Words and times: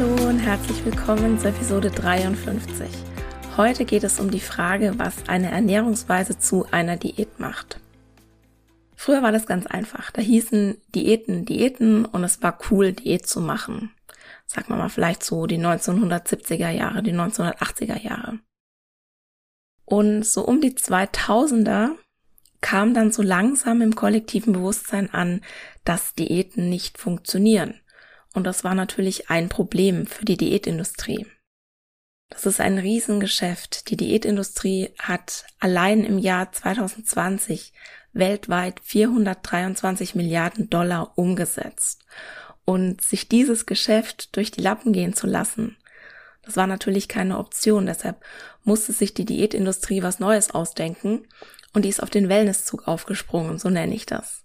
Hallo 0.00 0.30
und 0.30 0.38
herzlich 0.38 0.82
willkommen 0.86 1.38
zur 1.38 1.50
Episode 1.50 1.90
53. 1.90 2.88
Heute 3.58 3.84
geht 3.84 4.02
es 4.02 4.18
um 4.18 4.30
die 4.30 4.40
Frage, 4.40 4.94
was 4.96 5.28
eine 5.28 5.50
Ernährungsweise 5.50 6.38
zu 6.38 6.64
einer 6.70 6.96
Diät 6.96 7.38
macht. 7.38 7.80
Früher 8.96 9.22
war 9.22 9.30
das 9.30 9.44
ganz 9.44 9.66
einfach. 9.66 10.10
Da 10.10 10.22
hießen 10.22 10.80
Diäten 10.94 11.44
Diäten 11.44 12.06
und 12.06 12.24
es 12.24 12.42
war 12.42 12.58
cool, 12.70 12.94
Diät 12.94 13.26
zu 13.26 13.42
machen. 13.42 13.92
Sagen 14.46 14.70
wir 14.70 14.76
mal 14.76 14.88
vielleicht 14.88 15.22
so 15.22 15.46
die 15.46 15.58
1970er 15.58 16.70
Jahre, 16.70 17.02
die 17.02 17.12
1980er 17.12 18.00
Jahre. 18.00 18.38
Und 19.84 20.24
so 20.24 20.46
um 20.46 20.62
die 20.62 20.72
2000er 20.72 21.90
kam 22.62 22.94
dann 22.94 23.12
so 23.12 23.20
langsam 23.20 23.82
im 23.82 23.94
kollektiven 23.94 24.54
Bewusstsein 24.54 25.12
an, 25.12 25.42
dass 25.84 26.14
Diäten 26.14 26.70
nicht 26.70 26.96
funktionieren 26.96 27.74
und 28.34 28.44
das 28.44 28.64
war 28.64 28.74
natürlich 28.74 29.30
ein 29.30 29.48
Problem 29.48 30.06
für 30.06 30.24
die 30.24 30.36
Diätindustrie. 30.36 31.26
Das 32.28 32.46
ist 32.46 32.60
ein 32.60 32.78
Riesengeschäft. 32.78 33.90
Die 33.90 33.96
Diätindustrie 33.96 34.94
hat 34.98 35.44
allein 35.58 36.04
im 36.04 36.18
Jahr 36.18 36.52
2020 36.52 37.72
weltweit 38.12 38.80
423 38.84 40.14
Milliarden 40.14 40.70
Dollar 40.70 41.18
umgesetzt. 41.18 42.04
Und 42.64 43.00
sich 43.00 43.28
dieses 43.28 43.66
Geschäft 43.66 44.36
durch 44.36 44.52
die 44.52 44.60
Lappen 44.60 44.92
gehen 44.92 45.12
zu 45.12 45.26
lassen, 45.26 45.76
das 46.42 46.56
war 46.56 46.68
natürlich 46.68 47.08
keine 47.08 47.38
Option. 47.38 47.86
Deshalb 47.86 48.24
musste 48.62 48.92
sich 48.92 49.12
die 49.12 49.24
Diätindustrie 49.24 50.02
was 50.02 50.20
Neues 50.20 50.52
ausdenken 50.52 51.26
und 51.72 51.84
die 51.84 51.88
ist 51.88 52.02
auf 52.02 52.10
den 52.10 52.28
Wellnesszug 52.28 52.86
aufgesprungen, 52.86 53.58
so 53.58 53.70
nenne 53.70 53.94
ich 53.94 54.06
das. 54.06 54.44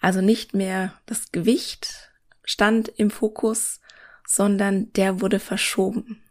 Also 0.00 0.20
nicht 0.20 0.54
mehr 0.54 0.94
das 1.06 1.32
Gewicht 1.32 2.05
stand 2.46 2.88
im 2.88 3.10
Fokus, 3.10 3.80
sondern 4.26 4.90
der 4.94 5.20
wurde 5.20 5.38
verschoben 5.38 6.22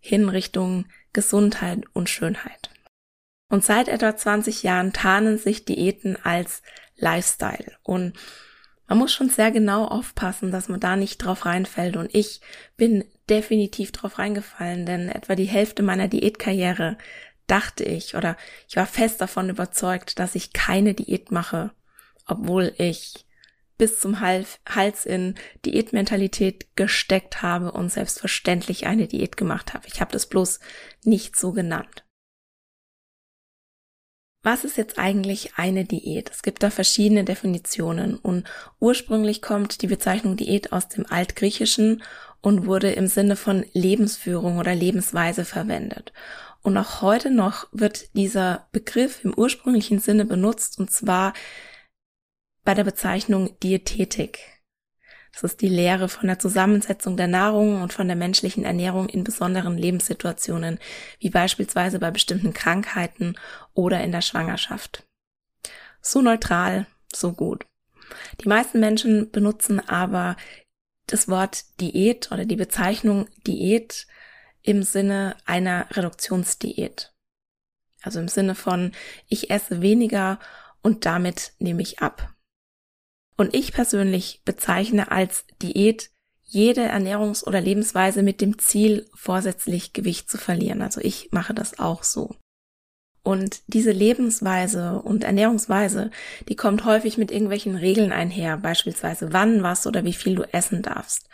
hin 0.00 0.28
Richtung 0.28 0.86
Gesundheit 1.12 1.84
und 1.92 2.10
Schönheit. 2.10 2.70
Und 3.48 3.64
seit 3.64 3.86
etwa 3.86 4.16
20 4.16 4.64
Jahren 4.64 4.92
tarnen 4.92 5.38
sich 5.38 5.64
Diäten 5.64 6.16
als 6.16 6.62
Lifestyle 6.96 7.76
und 7.84 8.14
man 8.88 8.98
muss 8.98 9.12
schon 9.12 9.30
sehr 9.30 9.50
genau 9.50 9.86
aufpassen, 9.86 10.50
dass 10.50 10.68
man 10.68 10.80
da 10.80 10.96
nicht 10.96 11.18
drauf 11.18 11.46
reinfällt 11.46 11.96
und 11.96 12.14
ich 12.14 12.40
bin 12.76 13.04
definitiv 13.30 13.92
drauf 13.92 14.18
reingefallen, 14.18 14.84
denn 14.84 15.08
etwa 15.08 15.34
die 15.34 15.44
Hälfte 15.44 15.82
meiner 15.82 16.08
Diätkarriere 16.08 16.98
dachte 17.46 17.84
ich 17.84 18.16
oder 18.16 18.36
ich 18.68 18.76
war 18.76 18.86
fest 18.86 19.20
davon 19.20 19.48
überzeugt, 19.48 20.18
dass 20.18 20.34
ich 20.34 20.52
keine 20.52 20.94
Diät 20.94 21.30
mache, 21.30 21.70
obwohl 22.26 22.74
ich 22.78 23.24
bis 23.82 23.98
zum 23.98 24.20
Hals 24.20 25.06
in 25.06 25.34
Diätmentalität 25.66 26.76
gesteckt 26.76 27.42
habe 27.42 27.72
und 27.72 27.90
selbstverständlich 27.90 28.86
eine 28.86 29.08
Diät 29.08 29.36
gemacht 29.36 29.74
habe. 29.74 29.88
Ich 29.88 30.00
habe 30.00 30.12
das 30.12 30.26
bloß 30.26 30.60
nicht 31.02 31.34
so 31.34 31.50
genannt. 31.50 32.04
Was 34.44 34.62
ist 34.62 34.76
jetzt 34.76 35.00
eigentlich 35.00 35.54
eine 35.56 35.84
Diät? 35.84 36.30
Es 36.30 36.42
gibt 36.42 36.62
da 36.62 36.70
verschiedene 36.70 37.24
Definitionen 37.24 38.14
und 38.14 38.48
ursprünglich 38.78 39.42
kommt 39.42 39.82
die 39.82 39.88
Bezeichnung 39.88 40.36
Diät 40.36 40.72
aus 40.72 40.86
dem 40.86 41.04
Altgriechischen 41.04 42.04
und 42.40 42.66
wurde 42.66 42.92
im 42.92 43.08
Sinne 43.08 43.34
von 43.34 43.66
Lebensführung 43.72 44.58
oder 44.58 44.76
Lebensweise 44.76 45.44
verwendet. 45.44 46.12
Und 46.62 46.76
auch 46.76 47.02
heute 47.02 47.32
noch 47.32 47.66
wird 47.72 48.14
dieser 48.14 48.68
Begriff 48.70 49.24
im 49.24 49.34
ursprünglichen 49.34 49.98
Sinne 49.98 50.24
benutzt 50.24 50.78
und 50.78 50.92
zwar 50.92 51.32
bei 52.64 52.74
der 52.74 52.84
Bezeichnung 52.84 53.58
Diätetik. 53.60 54.38
Das 55.32 55.44
ist 55.44 55.62
die 55.62 55.68
Lehre 55.68 56.08
von 56.08 56.26
der 56.26 56.38
Zusammensetzung 56.38 57.16
der 57.16 57.26
Nahrung 57.26 57.80
und 57.80 57.92
von 57.92 58.06
der 58.06 58.16
menschlichen 58.16 58.64
Ernährung 58.64 59.08
in 59.08 59.24
besonderen 59.24 59.78
Lebenssituationen, 59.78 60.78
wie 61.20 61.30
beispielsweise 61.30 61.98
bei 61.98 62.10
bestimmten 62.10 62.52
Krankheiten 62.52 63.36
oder 63.72 64.02
in 64.04 64.12
der 64.12 64.20
Schwangerschaft. 64.20 65.04
So 66.02 66.20
neutral, 66.20 66.86
so 67.12 67.32
gut. 67.32 67.64
Die 68.42 68.48
meisten 68.48 68.78
Menschen 68.78 69.30
benutzen 69.30 69.80
aber 69.80 70.36
das 71.06 71.28
Wort 71.28 71.80
Diät 71.80 72.30
oder 72.30 72.44
die 72.44 72.56
Bezeichnung 72.56 73.26
Diät 73.46 74.06
im 74.62 74.82
Sinne 74.82 75.36
einer 75.46 75.88
Reduktionsdiät. 75.96 77.12
Also 78.02 78.20
im 78.20 78.28
Sinne 78.28 78.54
von, 78.54 78.92
ich 79.28 79.50
esse 79.50 79.80
weniger 79.80 80.38
und 80.82 81.06
damit 81.06 81.52
nehme 81.58 81.82
ich 81.82 82.00
ab. 82.00 82.31
Und 83.36 83.54
ich 83.54 83.72
persönlich 83.72 84.42
bezeichne 84.44 85.10
als 85.10 85.44
Diät 85.60 86.10
jede 86.42 86.82
Ernährungs- 86.82 87.44
oder 87.44 87.60
Lebensweise 87.60 88.22
mit 88.22 88.40
dem 88.40 88.58
Ziel, 88.58 89.08
vorsätzlich 89.14 89.94
Gewicht 89.94 90.30
zu 90.30 90.36
verlieren. 90.36 90.82
Also 90.82 91.00
ich 91.00 91.30
mache 91.32 91.54
das 91.54 91.78
auch 91.78 92.02
so. 92.02 92.36
Und 93.24 93.62
diese 93.68 93.92
Lebensweise 93.92 95.00
und 95.00 95.22
Ernährungsweise, 95.22 96.10
die 96.48 96.56
kommt 96.56 96.84
häufig 96.84 97.18
mit 97.18 97.30
irgendwelchen 97.30 97.76
Regeln 97.76 98.10
einher, 98.10 98.56
beispielsweise 98.56 99.32
wann, 99.32 99.62
was 99.62 99.86
oder 99.86 100.04
wie 100.04 100.12
viel 100.12 100.34
du 100.34 100.42
essen 100.52 100.82
darfst. 100.82 101.28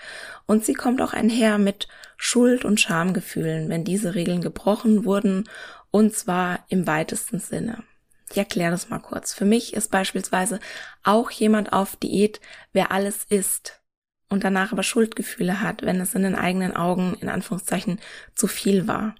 Und 0.47 0.67
sie 0.67 0.75
kommt 0.75 1.01
auch 1.01 1.15
einher 1.15 1.57
mit 1.57 1.89
Schuld- 2.19 2.67
und 2.67 2.79
Schamgefühlen, 2.79 3.71
wenn 3.71 3.85
diese 3.85 4.15
Regeln 4.15 4.43
gebrochen 4.43 5.05
wurden, 5.07 5.49
und 5.91 6.15
zwar 6.15 6.65
im 6.69 6.87
weitesten 6.87 7.39
Sinne. 7.39 7.83
Ich 8.31 8.37
erkläre 8.37 8.71
das 8.71 8.89
mal 8.89 8.99
kurz. 8.99 9.33
Für 9.33 9.44
mich 9.44 9.75
ist 9.75 9.91
beispielsweise 9.91 10.61
auch 11.03 11.31
jemand 11.31 11.73
auf 11.73 11.97
Diät, 11.97 12.41
wer 12.73 12.93
alles 12.93 13.25
isst 13.25 13.81
und 14.29 14.44
danach 14.44 14.73
aber 14.73 14.82
Schuldgefühle 14.82 15.61
hat, 15.61 15.82
wenn 15.82 16.00
es 16.00 16.14
in 16.14 16.23
den 16.23 16.35
eigenen 16.35 16.76
Augen 16.76 17.17
in 17.20 17.29
Anführungszeichen 17.29 18.00
zu 18.35 18.47
viel 18.47 18.87
war. 18.87 19.14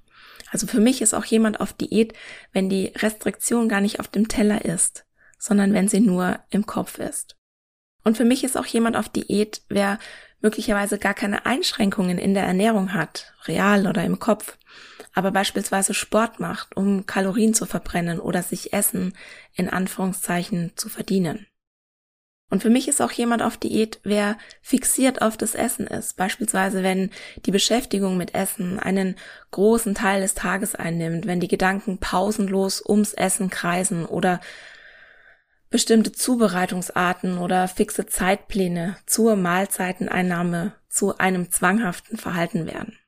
Also 0.50 0.67
für 0.67 0.81
mich 0.81 1.03
ist 1.03 1.15
auch 1.15 1.25
jemand 1.25 1.61
auf 1.61 1.73
Diät, 1.73 2.15
wenn 2.53 2.69
die 2.69 2.93
Restriktion 2.97 3.69
gar 3.69 3.81
nicht 3.81 4.00
auf 4.00 4.09
dem 4.09 4.29
Teller 4.29 4.65
ist, 4.65 5.05
sondern 5.38 5.73
wenn 5.73 5.88
sie 5.88 6.00
nur 6.00 6.41
im 6.50 6.67
Kopf 6.67 6.99
ist. 6.99 7.37
Und 8.05 8.17
für 8.17 8.25
mich 8.25 8.44
ist 8.44 8.56
auch 8.56 8.67
jemand 8.67 8.97
auf 8.97 9.09
Diät, 9.09 9.62
wer 9.69 9.99
möglicherweise 10.40 10.99
gar 10.99 11.14
keine 11.14 11.46
Einschränkungen 11.46 12.19
in 12.19 12.35
der 12.35 12.44
Ernährung 12.44 12.94
hat, 12.94 13.32
real 13.46 13.87
oder 13.87 14.05
im 14.05 14.19
Kopf, 14.19 14.56
aber 15.14 15.31
beispielsweise 15.31 15.94
Sport 15.94 16.40
macht, 16.40 16.76
um 16.76 17.06
Kalorien 17.06 17.55
zu 17.55 17.67
verbrennen 17.67 18.20
oder 18.20 18.43
sich 18.43 18.73
Essen 18.73 19.14
in 19.55 19.69
Anführungszeichen 19.69 20.73
zu 20.76 20.88
verdienen. 20.88 21.46
Und 22.50 22.62
für 22.62 22.70
mich 22.70 22.88
ist 22.88 23.02
auch 23.02 23.12
jemand 23.12 23.43
auf 23.43 23.58
Diät, 23.58 24.00
wer 24.05 24.38
fixiert 24.62 25.20
auf 25.20 25.37
das 25.37 25.55
Essen 25.55 25.87
ist. 25.87 26.17
Beispielsweise, 26.17 26.82
wenn 26.82 27.11
die 27.44 27.50
Beschäftigung 27.50 28.17
mit 28.17 28.35
Essen 28.35 28.81
einen 28.81 29.17
großen 29.50 29.94
Teil 29.94 30.23
des 30.23 30.35
Tages 30.35 30.75
einnimmt, 30.75 31.26
wenn 31.26 31.40
die 31.40 31.49
Gedanken 31.49 31.99
pausenlos 31.99 32.82
ums 32.87 33.12
Essen 33.12 33.50
kreisen 33.50 34.06
oder 34.06 34.40
bestimmte 35.70 36.12
Zubereitungsarten 36.12 37.38
oder 37.38 37.69
fixe 37.69 38.06
Zeitpläne 38.06 38.97
zur 39.06 39.37
Mahlzeiteneinnahme 39.37 40.73
zu 40.88 41.19
einem 41.19 41.50
zwanghaften 41.50 42.17
Verhalten 42.17 42.67
werden. 42.67 42.99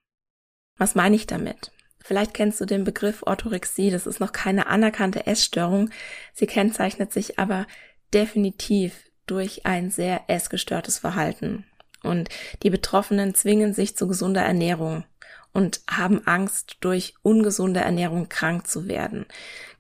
Was 0.77 0.95
meine 0.95 1.17
ich 1.17 1.27
damit? 1.27 1.73
Vielleicht 2.03 2.35
kennst 2.35 2.61
du 2.61 2.65
den 2.65 2.85
Begriff 2.85 3.23
Orthorexie, 3.23 3.91
das 3.91 4.07
ist 4.07 4.21
noch 4.21 4.33
keine 4.33 4.67
anerkannte 4.67 5.27
Essstörung. 5.27 5.91
Sie 6.33 6.47
kennzeichnet 6.47 7.13
sich 7.13 7.39
aber 7.39 7.67
definitiv 8.13 9.05
durch 9.27 9.67
ein 9.67 9.91
sehr 9.91 10.23
essgestörtes 10.29 10.99
Verhalten. 10.99 11.67
Und 12.03 12.31
die 12.63 12.71
Betroffenen 12.71 13.35
zwingen 13.35 13.75
sich 13.75 13.97
zu 13.97 14.09
gesunder 14.09 14.43
Ernährung 14.43 15.05
und 15.53 15.81
haben 15.89 16.27
Angst, 16.27 16.77
durch 16.81 17.15
ungesunde 17.23 17.81
Ernährung 17.81 18.29
krank 18.29 18.67
zu 18.67 18.87
werden. 18.89 19.27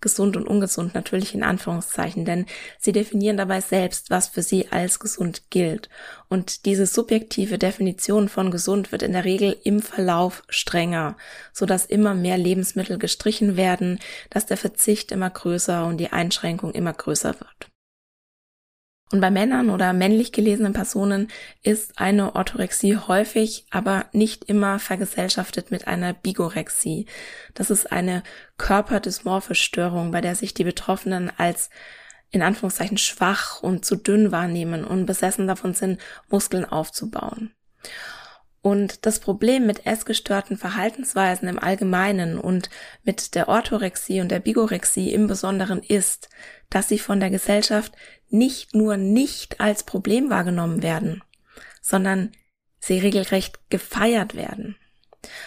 Gesund 0.00 0.36
und 0.36 0.46
ungesund 0.46 0.94
natürlich 0.94 1.34
in 1.34 1.42
Anführungszeichen, 1.42 2.24
denn 2.24 2.46
sie 2.78 2.92
definieren 2.92 3.36
dabei 3.36 3.60
selbst, 3.60 4.10
was 4.10 4.28
für 4.28 4.42
sie 4.42 4.72
als 4.72 4.98
gesund 4.98 5.50
gilt. 5.50 5.88
Und 6.28 6.64
diese 6.64 6.86
subjektive 6.86 7.58
Definition 7.58 8.28
von 8.28 8.50
gesund 8.50 8.92
wird 8.92 9.02
in 9.02 9.12
der 9.12 9.24
Regel 9.24 9.56
im 9.62 9.80
Verlauf 9.82 10.42
strenger, 10.48 11.16
so 11.52 11.66
dass 11.66 11.86
immer 11.86 12.14
mehr 12.14 12.38
Lebensmittel 12.38 12.98
gestrichen 12.98 13.56
werden, 13.56 13.98
dass 14.30 14.46
der 14.46 14.56
Verzicht 14.56 15.12
immer 15.12 15.30
größer 15.30 15.86
und 15.86 15.98
die 15.98 16.12
Einschränkung 16.12 16.72
immer 16.72 16.92
größer 16.92 17.34
wird. 17.38 17.69
Und 19.12 19.20
bei 19.20 19.30
Männern 19.30 19.70
oder 19.70 19.92
männlich 19.92 20.30
gelesenen 20.30 20.72
Personen 20.72 21.28
ist 21.62 21.98
eine 21.98 22.36
Orthorexie 22.36 22.96
häufig, 22.96 23.66
aber 23.70 24.06
nicht 24.12 24.44
immer 24.44 24.78
vergesellschaftet 24.78 25.72
mit 25.72 25.88
einer 25.88 26.12
Bigorexie. 26.12 27.06
Das 27.54 27.70
ist 27.70 27.90
eine 27.90 28.22
körperdysmorphe 28.56 29.56
Störung, 29.56 30.12
bei 30.12 30.20
der 30.20 30.36
sich 30.36 30.54
die 30.54 30.64
Betroffenen 30.64 31.32
als 31.36 31.70
in 32.30 32.42
Anführungszeichen 32.42 32.98
schwach 32.98 33.60
und 33.62 33.84
zu 33.84 33.96
dünn 33.96 34.30
wahrnehmen 34.30 34.84
und 34.84 35.06
besessen 35.06 35.48
davon 35.48 35.74
sind, 35.74 36.00
Muskeln 36.28 36.64
aufzubauen. 36.64 37.52
Und 38.62 39.06
das 39.06 39.20
Problem 39.20 39.66
mit 39.66 39.86
essgestörten 39.86 40.56
Verhaltensweisen 40.58 41.48
im 41.48 41.58
Allgemeinen 41.58 42.38
und 42.38 42.68
mit 43.02 43.34
der 43.34 43.48
Orthorexie 43.48 44.20
und 44.20 44.28
der 44.28 44.40
Bigorexie 44.40 45.12
im 45.12 45.26
Besonderen 45.26 45.82
ist, 45.82 46.28
dass 46.68 46.88
sie 46.88 46.98
von 46.98 47.20
der 47.20 47.30
Gesellschaft 47.30 47.92
nicht 48.30 48.74
nur 48.74 48.96
nicht 48.96 49.60
als 49.60 49.84
Problem 49.84 50.30
wahrgenommen 50.30 50.82
werden, 50.82 51.22
sondern 51.80 52.32
sie 52.78 52.98
regelrecht 52.98 53.58
gefeiert 53.70 54.34
werden. 54.34 54.76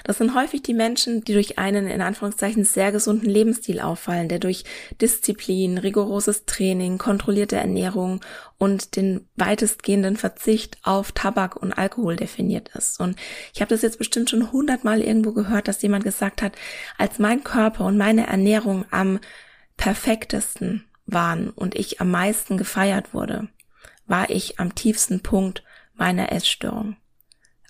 Das 0.04 0.20
sind 0.20 0.36
häufig 0.36 0.62
die 0.62 0.74
Menschen, 0.74 1.24
die 1.24 1.34
durch 1.34 1.58
einen 1.58 1.88
in 1.88 2.02
Anführungszeichen 2.02 2.64
sehr 2.64 2.92
gesunden 2.92 3.30
Lebensstil 3.30 3.80
auffallen, 3.80 4.30
der 4.30 4.40
durch 4.40 4.66
Disziplin, 5.02 5.78
rigoroses 5.80 6.46
Training, 6.46 6.98
kontrollierte 6.98 7.56
Ernährung 7.56 8.22
und 8.58 8.96
den 8.96 9.28
weitestgehenden 9.36 10.16
Verzicht 10.16 10.78
auf 10.84 11.12
Tabak 11.12 11.56
und 11.56 11.74
Alkohol 11.74 12.16
definiert 12.16 12.70
ist. 12.76 13.00
Und 13.00 13.18
ich 13.54 13.62
habe 13.62 13.70
das 13.70 13.82
jetzt 13.82 13.98
bestimmt 13.98 14.30
schon 14.30 14.52
hundertmal 14.52 15.02
irgendwo 15.02 15.34
gehört, 15.34 15.68
dass 15.68 15.82
jemand 15.82 16.04
gesagt 16.04 16.42
hat, 16.42 16.54
als 16.98 17.18
mein 17.18 17.44
Körper 17.44 17.86
und 17.86 17.98
meine 17.98 18.28
Ernährung 18.28 18.86
am 18.92 19.20
perfektesten 19.76 20.86
waren 21.06 21.50
und 21.50 21.76
ich 21.76 22.02
am 22.02 22.12
meisten 22.12 22.58
gefeiert 22.58 23.14
wurde, 23.14 23.50
war 24.06 24.30
ich 24.30 24.60
am 24.60 24.76
tiefsten 24.76 25.22
Punkt 25.22 25.64
meiner 25.94 26.32
Essstörung 26.32 26.98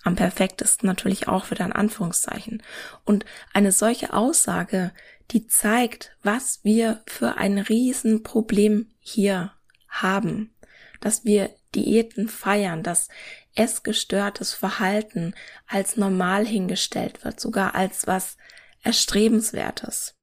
am 0.03 0.15
perfektesten 0.15 0.87
natürlich 0.87 1.27
auch 1.27 1.49
wieder 1.49 1.65
in 1.65 1.71
Anführungszeichen. 1.71 2.61
Und 3.05 3.25
eine 3.53 3.71
solche 3.71 4.13
Aussage, 4.13 4.91
die 5.31 5.47
zeigt, 5.47 6.15
was 6.21 6.59
wir 6.63 7.01
für 7.07 7.37
ein 7.37 7.57
Riesenproblem 7.57 8.91
hier 8.99 9.53
haben, 9.87 10.53
dass 10.99 11.25
wir 11.25 11.49
Diäten 11.73 12.27
feiern, 12.27 12.83
dass 12.83 13.07
essgestörtes 13.55 14.53
Verhalten 14.53 15.33
als 15.67 15.95
normal 15.97 16.45
hingestellt 16.45 17.23
wird, 17.23 17.39
sogar 17.39 17.73
als 17.73 18.05
was 18.05 18.37
Erstrebenswertes. 18.83 20.15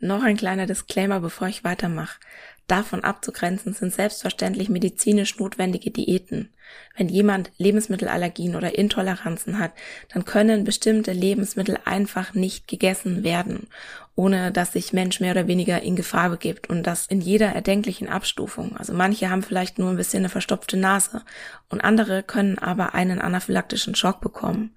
Noch 0.00 0.22
ein 0.22 0.36
kleiner 0.36 0.66
Disclaimer, 0.66 1.20
bevor 1.20 1.48
ich 1.48 1.64
weitermache. 1.64 2.20
Davon 2.68 3.02
abzugrenzen 3.02 3.72
sind 3.72 3.94
selbstverständlich 3.94 4.68
medizinisch 4.68 5.38
notwendige 5.38 5.90
Diäten. 5.90 6.50
Wenn 6.96 7.08
jemand 7.08 7.50
Lebensmittelallergien 7.56 8.54
oder 8.54 8.78
Intoleranzen 8.78 9.58
hat, 9.58 9.72
dann 10.12 10.26
können 10.26 10.64
bestimmte 10.64 11.12
Lebensmittel 11.12 11.78
einfach 11.86 12.34
nicht 12.34 12.68
gegessen 12.68 13.24
werden, 13.24 13.68
ohne 14.14 14.52
dass 14.52 14.74
sich 14.74 14.92
Mensch 14.92 15.18
mehr 15.18 15.32
oder 15.32 15.46
weniger 15.48 15.82
in 15.82 15.96
Gefahr 15.96 16.28
begibt 16.28 16.68
und 16.68 16.82
das 16.82 17.06
in 17.06 17.22
jeder 17.22 17.48
erdenklichen 17.48 18.08
Abstufung. 18.08 18.76
Also 18.76 18.92
manche 18.92 19.30
haben 19.30 19.42
vielleicht 19.42 19.78
nur 19.78 19.88
ein 19.88 19.96
bisschen 19.96 20.20
eine 20.20 20.28
verstopfte 20.28 20.76
Nase 20.76 21.22
und 21.70 21.80
andere 21.80 22.22
können 22.22 22.58
aber 22.58 22.94
einen 22.94 23.18
anaphylaktischen 23.18 23.94
Schock 23.94 24.20
bekommen. 24.20 24.76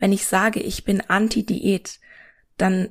Wenn 0.00 0.12
ich 0.12 0.26
sage, 0.26 0.58
ich 0.58 0.84
bin 0.84 1.02
anti-Diät, 1.02 2.00
dann 2.56 2.88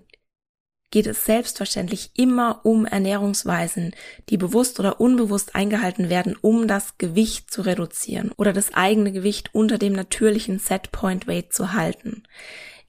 geht 0.89 1.07
es 1.07 1.25
selbstverständlich 1.25 2.12
immer 2.16 2.62
um 2.63 2.86
Ernährungsweisen, 2.86 3.94
die 4.30 4.38
bewusst 4.38 4.80
oder 4.80 5.01
unbewusst 5.01 5.56
eingehalten 5.56 6.10
werden, 6.10 6.36
um 6.39 6.68
das 6.68 6.98
Gewicht 6.98 7.51
zu 7.51 7.62
reduzieren 7.62 8.31
oder 8.38 8.54
das 8.54 8.74
eigene 8.74 9.12
Gewicht 9.12 9.54
unter 9.54 9.78
dem 9.78 9.94
natürlichen 9.94 10.60
Setpoint 10.60 11.28
Weight 11.28 11.51
zu 11.51 11.74
halten. 11.74 12.24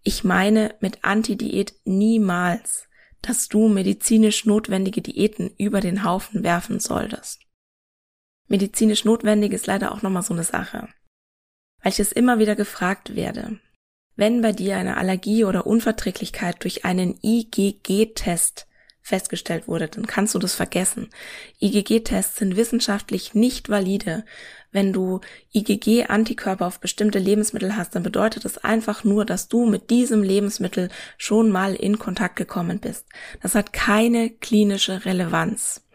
Ich 0.02 0.22
meine 0.22 0.74
mit 0.80 1.04
Anti-Diät 1.04 1.74
niemals, 1.84 2.88
dass 3.20 3.48
du 3.48 3.68
medizinisch 3.68 4.44
notwendige 4.44 5.02
Diäten 5.02 5.50
über 5.58 5.80
den 5.80 6.04
Haufen 6.04 6.44
werfen 6.44 6.78
solltest. 6.78 7.40
Medizinisch 8.46 9.04
notwendig 9.04 9.52
ist 9.52 9.66
leider 9.66 9.92
auch 9.92 10.02
nochmal 10.02 10.22
so 10.22 10.34
eine 10.34 10.44
Sache. 10.44 10.88
Weil 11.82 11.92
ich 11.92 12.00
es 12.00 12.12
immer 12.12 12.38
wieder 12.38 12.56
gefragt 12.56 13.16
werde, 13.16 13.60
wenn 14.18 14.42
bei 14.42 14.50
dir 14.50 14.76
eine 14.76 14.96
Allergie 14.96 15.44
oder 15.44 15.64
Unverträglichkeit 15.64 16.56
durch 16.64 16.84
einen 16.84 17.20
IgG-Test 17.22 18.66
festgestellt 19.00 19.68
wurde, 19.68 19.86
dann 19.86 20.08
kannst 20.08 20.34
du 20.34 20.40
das 20.40 20.56
vergessen. 20.56 21.08
IgG-Tests 21.60 22.36
sind 22.36 22.56
wissenschaftlich 22.56 23.34
nicht 23.34 23.68
valide. 23.68 24.24
Wenn 24.72 24.92
du 24.92 25.20
IgG-Antikörper 25.54 26.66
auf 26.66 26.80
bestimmte 26.80 27.20
Lebensmittel 27.20 27.76
hast, 27.76 27.94
dann 27.94 28.02
bedeutet 28.02 28.44
das 28.44 28.58
einfach 28.58 29.04
nur, 29.04 29.24
dass 29.24 29.46
du 29.46 29.66
mit 29.66 29.88
diesem 29.88 30.24
Lebensmittel 30.24 30.90
schon 31.16 31.50
mal 31.50 31.76
in 31.76 32.00
Kontakt 32.00 32.34
gekommen 32.34 32.80
bist. 32.80 33.06
Das 33.40 33.54
hat 33.54 33.72
keine 33.72 34.30
klinische 34.30 35.04
Relevanz. 35.04 35.87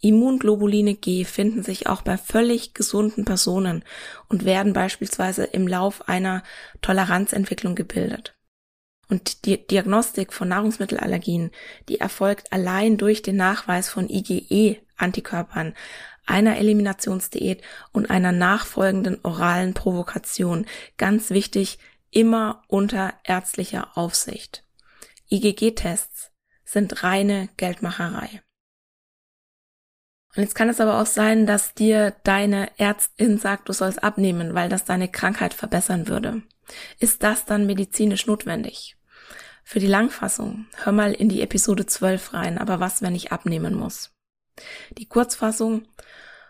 Immunglobuline 0.00 0.94
G 0.94 1.24
finden 1.24 1.62
sich 1.62 1.88
auch 1.88 2.02
bei 2.02 2.16
völlig 2.16 2.74
gesunden 2.74 3.24
Personen 3.24 3.84
und 4.28 4.44
werden 4.44 4.72
beispielsweise 4.72 5.44
im 5.44 5.66
Lauf 5.66 6.08
einer 6.08 6.42
Toleranzentwicklung 6.82 7.74
gebildet. 7.74 8.34
Und 9.08 9.46
die 9.46 9.66
Diagnostik 9.66 10.32
von 10.32 10.48
Nahrungsmittelallergien, 10.48 11.50
die 11.88 11.98
erfolgt 11.98 12.52
allein 12.52 12.98
durch 12.98 13.22
den 13.22 13.36
Nachweis 13.36 13.88
von 13.88 14.08
IgE-Antikörpern, 14.08 15.74
einer 16.26 16.58
Eliminationsdiät 16.58 17.62
und 17.92 18.10
einer 18.10 18.32
nachfolgenden 18.32 19.18
oralen 19.24 19.72
Provokation. 19.72 20.66
Ganz 20.98 21.30
wichtig, 21.30 21.78
immer 22.10 22.62
unter 22.68 23.14
ärztlicher 23.24 23.96
Aufsicht. 23.96 24.62
IgG-Tests 25.30 26.30
sind 26.64 27.02
reine 27.02 27.48
Geldmacherei. 27.56 28.42
Und 30.36 30.42
jetzt 30.42 30.54
kann 30.54 30.68
es 30.68 30.80
aber 30.80 31.00
auch 31.00 31.06
sein, 31.06 31.46
dass 31.46 31.74
dir 31.74 32.14
deine 32.22 32.70
Ärztin 32.78 33.38
sagt, 33.38 33.68
du 33.68 33.72
sollst 33.72 34.02
abnehmen, 34.02 34.54
weil 34.54 34.68
das 34.68 34.84
deine 34.84 35.08
Krankheit 35.08 35.54
verbessern 35.54 36.08
würde. 36.08 36.42
Ist 36.98 37.22
das 37.22 37.44
dann 37.44 37.66
medizinisch 37.66 38.26
notwendig? 38.26 38.96
Für 39.64 39.80
die 39.80 39.86
Langfassung, 39.86 40.66
hör 40.76 40.92
mal 40.92 41.12
in 41.12 41.28
die 41.28 41.42
Episode 41.42 41.86
12 41.86 42.34
rein, 42.34 42.58
aber 42.58 42.80
was, 42.80 43.02
wenn 43.02 43.14
ich 43.14 43.32
abnehmen 43.32 43.74
muss? 43.74 44.14
Die 44.96 45.06
Kurzfassung, 45.06 45.86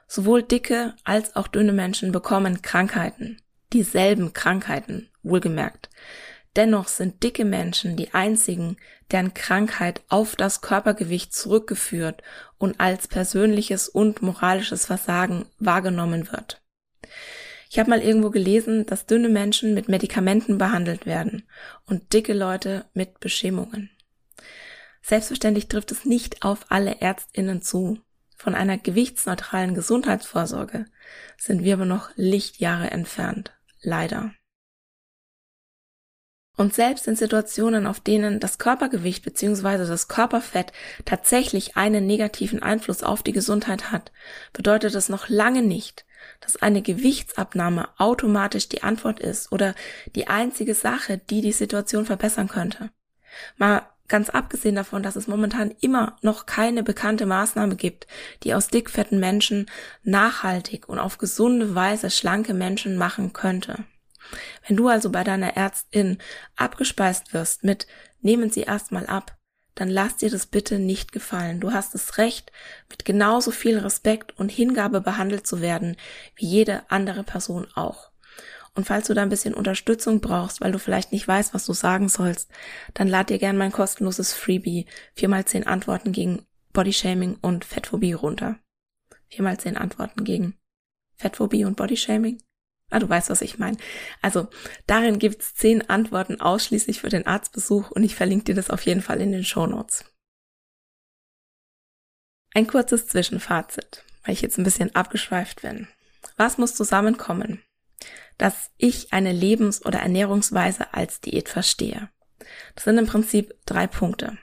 sowohl 0.06 0.42
dicke 0.42 0.94
als 1.04 1.37
auch 1.37 1.49
dünne 1.49 1.73
Menschen 1.73 2.12
bekommen 2.12 2.62
Krankheiten, 2.62 3.40
dieselben 3.73 4.32
Krankheiten, 4.32 5.11
wohlgemerkt. 5.23 5.90
Dennoch 6.58 6.88
sind 6.88 7.22
dicke 7.22 7.44
Menschen 7.44 7.94
die 7.96 8.14
einzigen, 8.14 8.78
deren 9.12 9.32
Krankheit 9.32 10.02
auf 10.08 10.34
das 10.34 10.60
Körpergewicht 10.60 11.32
zurückgeführt 11.32 12.20
und 12.58 12.80
als 12.80 13.06
persönliches 13.06 13.88
und 13.88 14.22
moralisches 14.22 14.84
Versagen 14.84 15.46
wahrgenommen 15.60 16.32
wird. 16.32 16.60
Ich 17.70 17.78
habe 17.78 17.90
mal 17.90 18.00
irgendwo 18.00 18.30
gelesen, 18.30 18.86
dass 18.86 19.06
dünne 19.06 19.28
Menschen 19.28 19.72
mit 19.72 19.88
Medikamenten 19.88 20.58
behandelt 20.58 21.06
werden 21.06 21.44
und 21.86 22.12
dicke 22.12 22.32
Leute 22.32 22.86
mit 22.92 23.20
Bestimmungen. 23.20 23.90
Selbstverständlich 25.00 25.68
trifft 25.68 25.92
es 25.92 26.04
nicht 26.04 26.42
auf 26.42 26.66
alle 26.70 27.00
Ärztinnen 27.00 27.62
zu. 27.62 28.00
Von 28.36 28.56
einer 28.56 28.78
gewichtsneutralen 28.78 29.74
Gesundheitsvorsorge 29.74 30.86
sind 31.36 31.62
wir 31.62 31.74
aber 31.74 31.84
noch 31.84 32.10
Lichtjahre 32.16 32.90
entfernt. 32.90 33.52
Leider. 33.80 34.32
Und 36.58 36.74
selbst 36.74 37.06
in 37.06 37.14
Situationen, 37.14 37.86
auf 37.86 38.00
denen 38.00 38.40
das 38.40 38.58
Körpergewicht 38.58 39.24
bzw. 39.24 39.86
das 39.86 40.08
Körperfett 40.08 40.72
tatsächlich 41.04 41.76
einen 41.76 42.04
negativen 42.04 42.60
Einfluss 42.60 43.04
auf 43.04 43.22
die 43.22 43.30
Gesundheit 43.30 43.92
hat, 43.92 44.10
bedeutet 44.52 44.96
das 44.96 45.08
noch 45.08 45.28
lange 45.28 45.62
nicht, 45.62 46.04
dass 46.40 46.60
eine 46.60 46.82
Gewichtsabnahme 46.82 47.88
automatisch 47.96 48.68
die 48.68 48.82
Antwort 48.82 49.20
ist 49.20 49.52
oder 49.52 49.76
die 50.16 50.26
einzige 50.26 50.74
Sache, 50.74 51.18
die 51.30 51.42
die 51.42 51.52
Situation 51.52 52.06
verbessern 52.06 52.48
könnte. 52.48 52.90
Mal 53.56 53.82
ganz 54.08 54.28
abgesehen 54.28 54.74
davon, 54.74 55.04
dass 55.04 55.14
es 55.14 55.28
momentan 55.28 55.72
immer 55.80 56.16
noch 56.22 56.46
keine 56.46 56.82
bekannte 56.82 57.26
Maßnahme 57.26 57.76
gibt, 57.76 58.08
die 58.42 58.52
aus 58.52 58.66
dickfetten 58.66 59.20
Menschen 59.20 59.70
nachhaltig 60.02 60.88
und 60.88 60.98
auf 60.98 61.18
gesunde 61.18 61.76
Weise 61.76 62.10
schlanke 62.10 62.52
Menschen 62.52 62.96
machen 62.96 63.32
könnte. 63.32 63.84
Wenn 64.66 64.76
du 64.76 64.88
also 64.88 65.11
bei 65.11 65.25
deiner 65.25 65.56
Ärztin 65.56 66.18
abgespeist 66.56 67.32
wirst 67.32 67.64
mit 67.64 67.87
nehmen 68.20 68.50
Sie 68.50 68.62
erstmal 68.62 69.06
ab, 69.06 69.37
dann 69.75 69.88
lass 69.88 70.16
dir 70.16 70.30
das 70.30 70.47
bitte 70.47 70.78
nicht 70.78 71.12
gefallen. 71.12 71.61
Du 71.61 71.73
hast 71.73 71.94
das 71.94 72.18
Recht, 72.18 72.50
mit 72.90 73.04
genauso 73.04 73.52
viel 73.52 73.78
Respekt 73.78 74.37
und 74.37 74.50
Hingabe 74.50 75.00
behandelt 75.00 75.47
zu 75.47 75.61
werden, 75.61 75.97
wie 76.35 76.47
jede 76.47 76.90
andere 76.90 77.23
Person 77.23 77.68
auch. 77.75 78.11
Und 78.75 78.87
falls 78.87 79.06
du 79.06 79.14
da 79.14 79.23
ein 79.23 79.28
bisschen 79.28 79.54
Unterstützung 79.54 80.20
brauchst, 80.20 80.61
weil 80.61 80.73
du 80.73 80.78
vielleicht 80.78 81.12
nicht 81.12 81.26
weißt, 81.26 81.54
was 81.54 81.64
du 81.66 81.73
sagen 81.73 82.08
sollst, 82.08 82.50
dann 82.94 83.08
lad 83.08 83.30
dir 83.30 83.38
gern 83.38 83.56
mein 83.56 83.73
kostenloses 83.73 84.35
Freebie 84.35 84.87
4x10 85.16 85.64
Antworten 85.64 86.12
gegen 86.12 86.47
Bodyshaming 86.73 87.38
und 87.40 87.64
Fettphobie 87.64 88.12
runter. 88.12 88.58
4x10 89.32 89.75
Antworten 89.75 90.25
gegen 90.25 90.56
Fettphobie 91.16 91.64
und 91.64 91.76
Bodyshaming? 91.76 92.38
Ah, 92.90 92.99
du 92.99 93.09
weißt, 93.09 93.28
was 93.28 93.42
ich 93.42 93.59
meine. 93.59 93.76
Also, 94.23 94.49
darin 94.87 95.18
gibt's 95.18 95.54
zehn 95.54 95.88
Antworten 95.90 96.40
ausschließlich 96.40 97.00
für 97.00 97.11
den 97.11 97.26
Arztbesuch 97.26 97.90
und 97.90 98.02
ich 98.02 98.14
verlinke 98.14 98.45
dir 98.45 98.54
das 98.54 98.71
auf 98.71 98.83
jeden 98.83 99.02
Fall 99.02 99.21
in 99.21 99.33
den 99.33 99.45
Show 99.45 99.66
Notes. 99.66 100.04
Ein 102.54 102.66
kurzes 102.66 103.07
Zwischenfazit, 103.07 104.04
weil 104.25 104.33
ich 104.33 104.40
jetzt 104.40 104.59
ein 104.59 104.64
bisschen 104.64 104.95
abgeschweift 104.95 105.62
bin. 105.62 105.87
Was 106.37 106.57
muss 106.57 106.75
zusammenkommen, 106.75 107.62
dass 108.38 108.71
ich 108.78 109.12
eine 109.12 109.33
Lebens- 109.33 109.85
oder 109.85 110.00
Ernährungsweise 110.00 110.95
als 110.95 111.21
Diät 111.21 111.50
verstehe? 111.50 112.09
Das 112.75 112.85
sind 112.85 112.97
im 112.97 113.07
Prinzip 113.07 113.54
drei 113.66 113.87
Punkte. 113.87 114.38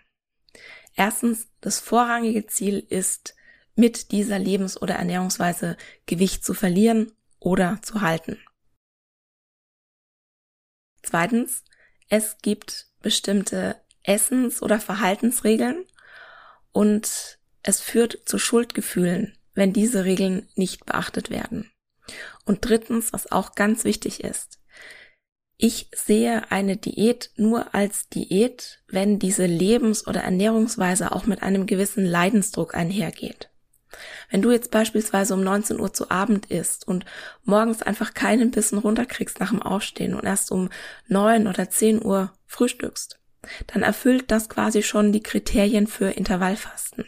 Erstens, 0.95 1.47
das 1.61 1.79
vorrangige 1.79 2.45
Ziel 2.45 2.79
ist, 2.79 3.35
mit 3.75 4.11
dieser 4.11 4.39
Lebens- 4.39 4.81
oder 4.81 4.95
Ernährungsweise 4.95 5.75
Gewicht 6.05 6.45
zu 6.45 6.53
verlieren 6.53 7.11
oder 7.45 7.79
zu 7.83 8.01
halten. 8.01 8.39
Zweitens, 11.03 11.63
es 12.09 12.39
gibt 12.41 12.87
bestimmte 13.01 13.79
Essens- 14.03 14.61
oder 14.63 14.79
Verhaltensregeln 14.79 15.85
und 16.71 17.37
es 17.61 17.81
führt 17.81 18.23
zu 18.25 18.39
Schuldgefühlen, 18.39 19.37
wenn 19.53 19.73
diese 19.73 20.05
Regeln 20.05 20.49
nicht 20.55 20.85
beachtet 20.85 21.29
werden. 21.29 21.71
Und 22.45 22.67
drittens, 22.67 23.13
was 23.13 23.31
auch 23.31 23.53
ganz 23.53 23.83
wichtig 23.83 24.23
ist, 24.23 24.59
ich 25.57 25.89
sehe 25.95 26.51
eine 26.51 26.77
Diät 26.77 27.31
nur 27.37 27.73
als 27.75 28.09
Diät, 28.09 28.83
wenn 28.87 29.19
diese 29.19 29.45
Lebens- 29.45 30.05
oder 30.05 30.21
Ernährungsweise 30.21 31.11
auch 31.11 31.27
mit 31.27 31.43
einem 31.43 31.65
gewissen 31.65 32.05
Leidensdruck 32.05 32.75
einhergeht. 32.75 33.49
Wenn 34.29 34.41
du 34.41 34.51
jetzt 34.51 34.71
beispielsweise 34.71 35.33
um 35.33 35.43
19 35.43 35.79
Uhr 35.79 35.93
zu 35.93 36.09
Abend 36.11 36.47
isst 36.47 36.87
und 36.87 37.05
morgens 37.43 37.81
einfach 37.81 38.13
keinen 38.13 38.51
Bissen 38.51 38.77
runterkriegst 38.77 39.39
nach 39.39 39.51
dem 39.51 39.61
Aufstehen 39.61 40.13
und 40.13 40.25
erst 40.25 40.51
um 40.51 40.69
9 41.07 41.47
oder 41.47 41.69
10 41.69 42.03
Uhr 42.03 42.33
frühstückst, 42.45 43.19
dann 43.67 43.83
erfüllt 43.83 44.31
das 44.31 44.49
quasi 44.49 44.83
schon 44.83 45.11
die 45.11 45.23
Kriterien 45.23 45.87
für 45.87 46.09
Intervallfasten. 46.09 47.05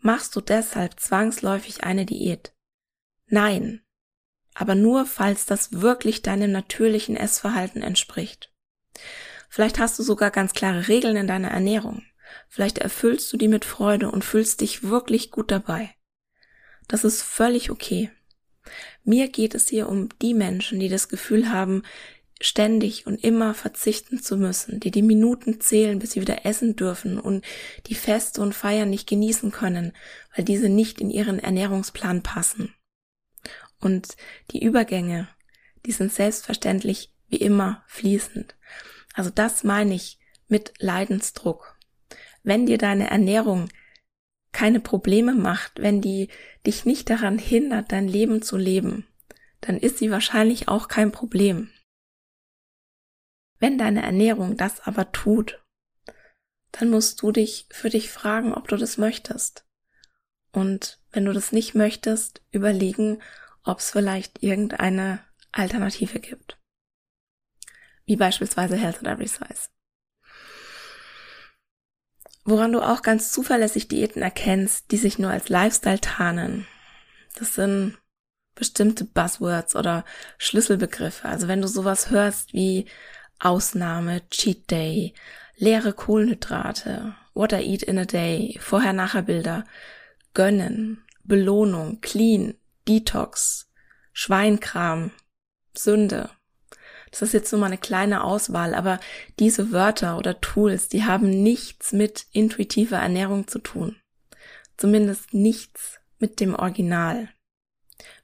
Machst 0.00 0.36
du 0.36 0.40
deshalb 0.40 1.00
zwangsläufig 1.00 1.84
eine 1.84 2.06
Diät? 2.06 2.52
Nein. 3.26 3.82
Aber 4.54 4.74
nur, 4.74 5.06
falls 5.06 5.46
das 5.46 5.80
wirklich 5.80 6.22
deinem 6.22 6.50
natürlichen 6.50 7.16
Essverhalten 7.16 7.82
entspricht. 7.82 8.52
Vielleicht 9.48 9.78
hast 9.78 9.98
du 9.98 10.02
sogar 10.02 10.30
ganz 10.30 10.52
klare 10.52 10.88
Regeln 10.88 11.16
in 11.16 11.26
deiner 11.26 11.50
Ernährung. 11.50 12.02
Vielleicht 12.48 12.78
erfüllst 12.78 13.32
du 13.32 13.36
die 13.36 13.48
mit 13.48 13.64
Freude 13.64 14.10
und 14.10 14.24
fühlst 14.24 14.60
dich 14.60 14.82
wirklich 14.84 15.30
gut 15.30 15.50
dabei. 15.50 15.94
Das 16.86 17.04
ist 17.04 17.22
völlig 17.22 17.70
okay. 17.70 18.10
Mir 19.04 19.28
geht 19.28 19.54
es 19.54 19.68
hier 19.68 19.88
um 19.88 20.08
die 20.20 20.34
Menschen, 20.34 20.80
die 20.80 20.88
das 20.88 21.08
Gefühl 21.08 21.50
haben, 21.50 21.82
ständig 22.40 23.06
und 23.06 23.22
immer 23.24 23.52
verzichten 23.54 24.22
zu 24.22 24.36
müssen, 24.36 24.80
die 24.80 24.90
die 24.90 25.02
Minuten 25.02 25.60
zählen, 25.60 25.98
bis 25.98 26.12
sie 26.12 26.20
wieder 26.20 26.46
essen 26.46 26.76
dürfen 26.76 27.18
und 27.18 27.44
die 27.86 27.94
Feste 27.94 28.40
und 28.40 28.54
Feiern 28.54 28.90
nicht 28.90 29.08
genießen 29.08 29.50
können, 29.50 29.92
weil 30.34 30.44
diese 30.44 30.68
nicht 30.68 31.00
in 31.00 31.10
ihren 31.10 31.38
Ernährungsplan 31.38 32.22
passen. 32.22 32.74
Und 33.80 34.16
die 34.50 34.62
Übergänge, 34.62 35.28
die 35.86 35.92
sind 35.92 36.12
selbstverständlich 36.12 37.12
wie 37.28 37.36
immer 37.36 37.84
fließend. 37.86 38.54
Also 39.14 39.30
das 39.30 39.64
meine 39.64 39.94
ich 39.94 40.18
mit 40.48 40.72
Leidensdruck 40.78 41.77
wenn 42.48 42.66
dir 42.66 42.78
deine 42.78 43.10
Ernährung 43.10 43.68
keine 44.52 44.80
Probleme 44.80 45.34
macht, 45.34 45.80
wenn 45.80 46.00
die 46.00 46.28
dich 46.66 46.86
nicht 46.86 47.10
daran 47.10 47.38
hindert, 47.38 47.92
dein 47.92 48.08
Leben 48.08 48.42
zu 48.42 48.56
leben, 48.56 49.06
dann 49.60 49.76
ist 49.76 49.98
sie 49.98 50.10
wahrscheinlich 50.10 50.66
auch 50.66 50.88
kein 50.88 51.12
Problem. 51.12 51.70
Wenn 53.58 53.76
deine 53.76 54.02
Ernährung 54.02 54.56
das 54.56 54.80
aber 54.80 55.12
tut, 55.12 55.62
dann 56.72 56.90
musst 56.90 57.20
du 57.22 57.32
dich 57.32 57.66
für 57.70 57.90
dich 57.90 58.10
fragen, 58.10 58.54
ob 58.54 58.66
du 58.68 58.76
das 58.76 58.98
möchtest. 58.98 59.66
Und 60.52 61.00
wenn 61.10 61.26
du 61.26 61.32
das 61.32 61.52
nicht 61.52 61.74
möchtest, 61.74 62.42
überlegen, 62.50 63.20
ob 63.62 63.80
es 63.80 63.90
vielleicht 63.90 64.42
irgendeine 64.42 65.22
Alternative 65.52 66.18
gibt. 66.20 66.58
Wie 68.06 68.16
beispielsweise 68.16 68.76
Health 68.76 69.00
at 69.00 69.06
Every 69.06 69.28
Size. 69.28 69.68
Woran 72.50 72.72
du 72.72 72.80
auch 72.80 73.02
ganz 73.02 73.30
zuverlässig 73.30 73.88
Diäten 73.88 74.22
erkennst, 74.22 74.90
die 74.90 74.96
sich 74.96 75.18
nur 75.18 75.30
als 75.30 75.50
Lifestyle 75.50 76.00
tarnen. 76.00 76.66
Das 77.38 77.54
sind 77.54 77.98
bestimmte 78.54 79.04
Buzzwords 79.04 79.76
oder 79.76 80.02
Schlüsselbegriffe. 80.38 81.28
Also 81.28 81.46
wenn 81.46 81.60
du 81.60 81.68
sowas 81.68 82.08
hörst 82.08 82.54
wie 82.54 82.86
Ausnahme, 83.38 84.26
Cheat 84.30 84.70
Day, 84.70 85.12
leere 85.56 85.92
Kohlenhydrate, 85.92 87.14
What 87.34 87.52
I 87.52 87.56
Eat 87.56 87.82
in 87.82 87.98
a 87.98 88.06
Day, 88.06 88.58
Vorher-Nachher-Bilder, 88.62 89.66
Gönnen, 90.32 91.04
Belohnung, 91.24 92.00
Clean, 92.00 92.54
Detox, 92.88 93.70
Schweinkram, 94.14 95.10
Sünde, 95.76 96.30
das 97.20 97.30
ist 97.30 97.32
jetzt 97.32 97.52
nur 97.52 97.60
mal 97.60 97.66
eine 97.66 97.78
kleine 97.78 98.22
Auswahl, 98.24 98.74
aber 98.74 99.00
diese 99.38 99.72
Wörter 99.72 100.18
oder 100.18 100.40
Tools, 100.40 100.88
die 100.88 101.04
haben 101.04 101.30
nichts 101.30 101.92
mit 101.92 102.26
intuitiver 102.32 102.98
Ernährung 102.98 103.48
zu 103.48 103.58
tun. 103.58 103.96
Zumindest 104.76 105.34
nichts 105.34 105.98
mit 106.18 106.40
dem 106.40 106.54
Original. 106.54 107.28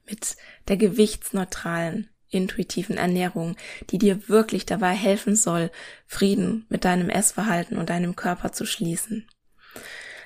Mit 0.07 0.37
der 0.67 0.77
gewichtsneutralen, 0.77 2.09
intuitiven 2.29 2.97
Ernährung, 2.97 3.55
die 3.89 3.97
dir 3.97 4.29
wirklich 4.29 4.65
dabei 4.65 4.93
helfen 4.93 5.35
soll, 5.35 5.71
Frieden 6.07 6.65
mit 6.69 6.85
deinem 6.85 7.09
Essverhalten 7.09 7.77
und 7.77 7.89
deinem 7.89 8.15
Körper 8.15 8.51
zu 8.51 8.65
schließen. 8.65 9.27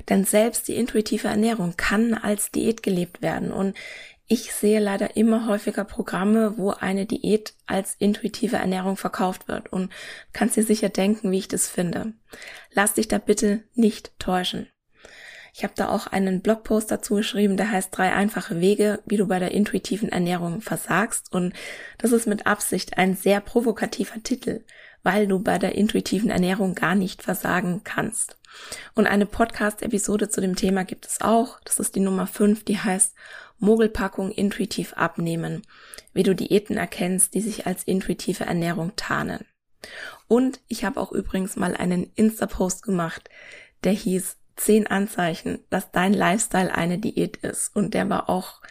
Denn 0.08 0.24
selbst 0.26 0.68
die 0.68 0.76
intuitive 0.76 1.28
Ernährung 1.28 1.76
kann 1.76 2.14
als 2.14 2.52
Diät 2.52 2.84
gelebt 2.84 3.22
werden 3.22 3.52
und 3.52 3.76
ich 4.30 4.54
sehe 4.54 4.80
leider 4.80 5.18
immer 5.18 5.48
häufiger 5.48 5.84
Programme, 5.84 6.58
wo 6.58 6.70
eine 6.70 7.08
Diät 7.08 7.56
als 7.66 7.96
intuitive 7.98 8.58
Ernährung 8.58 8.96
verkauft 8.96 9.48
wird 9.48 9.74
und 9.74 9.92
kannst 10.34 10.56
dir 10.56 10.64
sicher 10.64 10.90
denken, 10.90 11.32
wie 11.32 11.40
ich 11.40 11.48
das 11.48 11.68
finde. 11.68 12.14
Lass 12.72 12.94
dich 12.94 13.08
da 13.08 13.18
bitte 13.18 13.64
nicht 13.74 14.18
täuschen. 14.20 14.68
Ich 15.52 15.64
habe 15.64 15.74
da 15.76 15.90
auch 15.90 16.06
einen 16.06 16.42
Blogpost 16.42 16.92
dazu 16.92 17.16
geschrieben, 17.16 17.58
der 17.58 17.72
heißt 17.72 17.90
drei 17.92 18.14
einfache 18.14 18.62
Wege, 18.62 19.02
wie 19.08 19.18
du 19.18 19.26
bei 19.26 19.40
der 19.40 19.52
intuitiven 19.52 20.10
Ernährung 20.10 20.62
versagst. 20.62 21.34
Und 21.34 21.54
das 21.98 22.12
ist 22.12 22.28
mit 22.28 22.46
Absicht 22.46 23.00
ein 23.00 23.16
sehr 23.16 23.42
provokativer 23.42 24.22
Titel, 24.22 24.64
weil 25.02 25.26
du 25.26 25.40
bei 25.40 25.58
der 25.58 25.74
intuitiven 25.74 26.30
Ernährung 26.30 26.76
gar 26.76 26.94
nicht 26.94 27.24
versagen 27.24 27.82
kannst. 27.84 28.38
Und 28.94 29.08
eine 29.08 29.26
Podcast-Episode 29.26 30.30
zu 30.30 30.40
dem 30.40 30.56
Thema 30.56 30.84
gibt 30.86 31.08
es 31.08 31.20
auch. 31.20 31.60
Das 31.66 31.80
ist 31.80 31.96
die 31.96 32.00
Nummer 32.00 32.28
5, 32.28 32.64
die 32.64 32.78
heißt 32.78 33.16
Mogelpackung 33.60 34.32
intuitiv 34.32 34.94
abnehmen, 34.94 35.62
wie 36.14 36.24
du 36.24 36.34
Diäten 36.34 36.78
erkennst, 36.78 37.34
die 37.34 37.42
sich 37.42 37.68
als 37.68 37.84
intuitive 37.84 38.46
Ernährung 38.46 38.96
tarnen. 38.96 39.46
Und 40.28 40.62
ich 40.68 40.84
habe 40.84 41.00
auch 41.00 41.12
übrigens 41.12 41.56
mal 41.56 41.76
einen 41.76 42.12
Insta-Post 42.16 42.84
gemacht, 42.84 43.30
der 43.84 43.94
hieß 43.94 44.38
zehn 44.56 44.88
Anzeichen, 44.88 45.64
dass 45.70 45.92
dein 45.92 46.14
Lifestyle 46.14 46.74
eine 46.74 47.00
Diät 47.00 47.38
ist. 47.38 47.76
Und 47.76 47.94
der 47.94 48.10
war 48.10 48.30
auch, 48.30 48.62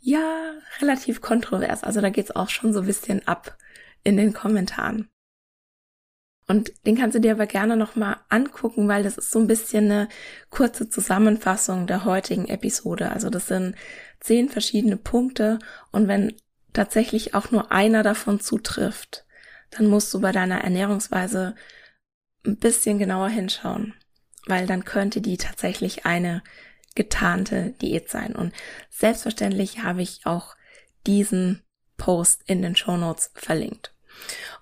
ja, 0.00 0.52
relativ 0.80 1.20
kontrovers. 1.20 1.84
Also 1.84 2.00
da 2.00 2.10
geht's 2.10 2.34
auch 2.34 2.48
schon 2.48 2.72
so 2.72 2.80
ein 2.80 2.86
bisschen 2.86 3.26
ab 3.26 3.56
in 4.02 4.16
den 4.16 4.32
Kommentaren. 4.32 5.08
Und 6.48 6.72
den 6.86 6.96
kannst 6.96 7.16
du 7.16 7.20
dir 7.20 7.32
aber 7.32 7.46
gerne 7.46 7.76
nochmal 7.76 8.18
angucken, 8.28 8.86
weil 8.88 9.02
das 9.02 9.18
ist 9.18 9.32
so 9.32 9.40
ein 9.40 9.48
bisschen 9.48 9.86
eine 9.86 10.08
kurze 10.48 10.88
Zusammenfassung 10.88 11.88
der 11.88 12.04
heutigen 12.04 12.46
Episode. 12.46 13.10
Also 13.10 13.30
das 13.30 13.48
sind 13.48 13.74
zehn 14.20 14.48
verschiedene 14.48 14.96
Punkte 14.96 15.58
und 15.90 16.06
wenn 16.06 16.36
tatsächlich 16.72 17.34
auch 17.34 17.50
nur 17.50 17.72
einer 17.72 18.02
davon 18.02 18.38
zutrifft, 18.38 19.24
dann 19.70 19.88
musst 19.88 20.14
du 20.14 20.20
bei 20.20 20.30
deiner 20.30 20.62
Ernährungsweise 20.62 21.56
ein 22.44 22.56
bisschen 22.58 22.98
genauer 22.98 23.28
hinschauen, 23.28 23.94
weil 24.46 24.66
dann 24.66 24.84
könnte 24.84 25.20
die 25.20 25.38
tatsächlich 25.38 26.06
eine 26.06 26.42
getarnte 26.94 27.72
Diät 27.82 28.08
sein. 28.08 28.36
Und 28.36 28.52
selbstverständlich 28.90 29.82
habe 29.82 30.02
ich 30.02 30.26
auch 30.26 30.56
diesen 31.06 31.62
Post 31.96 32.42
in 32.46 32.62
den 32.62 32.76
Show 32.76 32.96
Notes 32.96 33.32
verlinkt. 33.34 33.95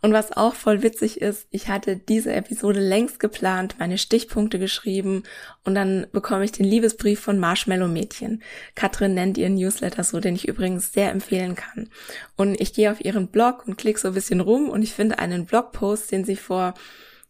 Und 0.03 0.13
was 0.13 0.37
auch 0.37 0.55
voll 0.55 0.83
witzig 0.83 1.21
ist, 1.23 1.47
ich 1.51 1.69
hatte 1.69 1.97
diese 1.97 2.33
Episode 2.33 2.81
längst 2.81 3.21
geplant, 3.21 3.77
meine 3.79 3.97
Stichpunkte 3.97 4.59
geschrieben 4.59 5.23
und 5.65 5.75
dann 5.75 6.07
bekomme 6.13 6.45
ich 6.45 6.53
den 6.53 6.67
Liebesbrief 6.67 7.21
von 7.21 7.39
Marshmallow 7.39 7.89
Mädchen. 7.89 8.43
Katrin 8.75 9.15
nennt 9.15 9.39
ihren 9.39 9.55
Newsletter 9.55 10.05
so, 10.05 10.21
den 10.21 10.35
ich 10.35 10.47
übrigens 10.47 10.93
sehr 10.93 11.11
empfehlen 11.11 11.55
kann. 11.55 11.89
Und 12.37 12.61
ich 12.61 12.75
gehe 12.75 12.93
auf 12.93 13.03
ihren 13.03 13.29
Blog 13.29 13.67
und 13.67 13.79
klicke 13.79 13.99
so 13.99 14.09
ein 14.09 14.15
bisschen 14.15 14.41
rum 14.41 14.69
und 14.69 14.83
ich 14.83 14.93
finde 14.93 15.19
einen 15.19 15.47
Blogpost, 15.47 16.13
den 16.13 16.25
sie 16.25 16.37
vor 16.37 16.75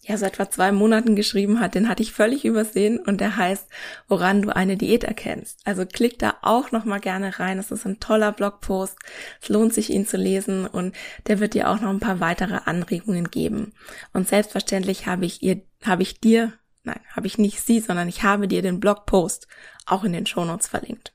ja 0.09 0.17
so 0.17 0.27
etwa 0.27 0.51
zwei 0.51 0.73
Monaten 0.73 1.17
geschrieben 1.17 1.61
hat, 1.61 1.75
den 1.75 1.89
hatte 1.89 2.03
ich 2.03 2.13
völlig 2.13 2.45
übersehen 2.45 2.99
und 2.99 3.21
der 3.21 3.37
heißt, 3.37 3.69
woran 4.09 4.43
du 4.43 4.55
eine 4.55 4.77
Diät 4.77 5.05
erkennst. 5.05 5.61
Also 5.65 5.87
klick 5.87 6.19
da 6.19 6.37
auch 6.43 6.73
noch 6.73 6.85
mal 6.85 7.01
gerne 7.01 7.39
rein. 7.39 7.59
Es 7.59 7.71
ist 7.71 7.87
ein 7.87 8.01
toller 8.01 8.33
Blogpost. 8.33 8.97
Es 9.41 9.49
lohnt 9.49 9.75
sich, 9.75 9.91
ihn 9.91 10.07
zu 10.07 10.17
lesen 10.17 10.67
und 10.67 10.95
der 11.27 11.41
wird 11.41 11.55
dir 11.55 11.71
auch 11.71 11.81
noch 11.81 11.91
ein 11.91 12.01
paar 12.01 12.21
weitere 12.21 12.61
Anregungen 12.65 13.31
geben. 13.31 13.73
Und 14.13 14.29
selbstverständlich 14.29 15.07
habe 15.07 15.25
ich 15.25 15.43
ihr, 15.43 15.63
habe 15.85 16.03
ich 16.03 16.21
dir, 16.21 16.53
nein, 16.83 17.01
habe 17.15 17.27
ich 17.27 17.39
nicht 17.39 17.61
sie, 17.61 17.81
sondern 17.81 18.09
ich 18.09 18.23
habe 18.23 18.49
dir 18.49 18.63
den 18.63 18.81
Blogpost 18.81 19.49
auch 19.87 20.05
in 20.05 20.13
den 20.13 20.27
Shownotes 20.27 20.69
verlinkt. 20.69 21.15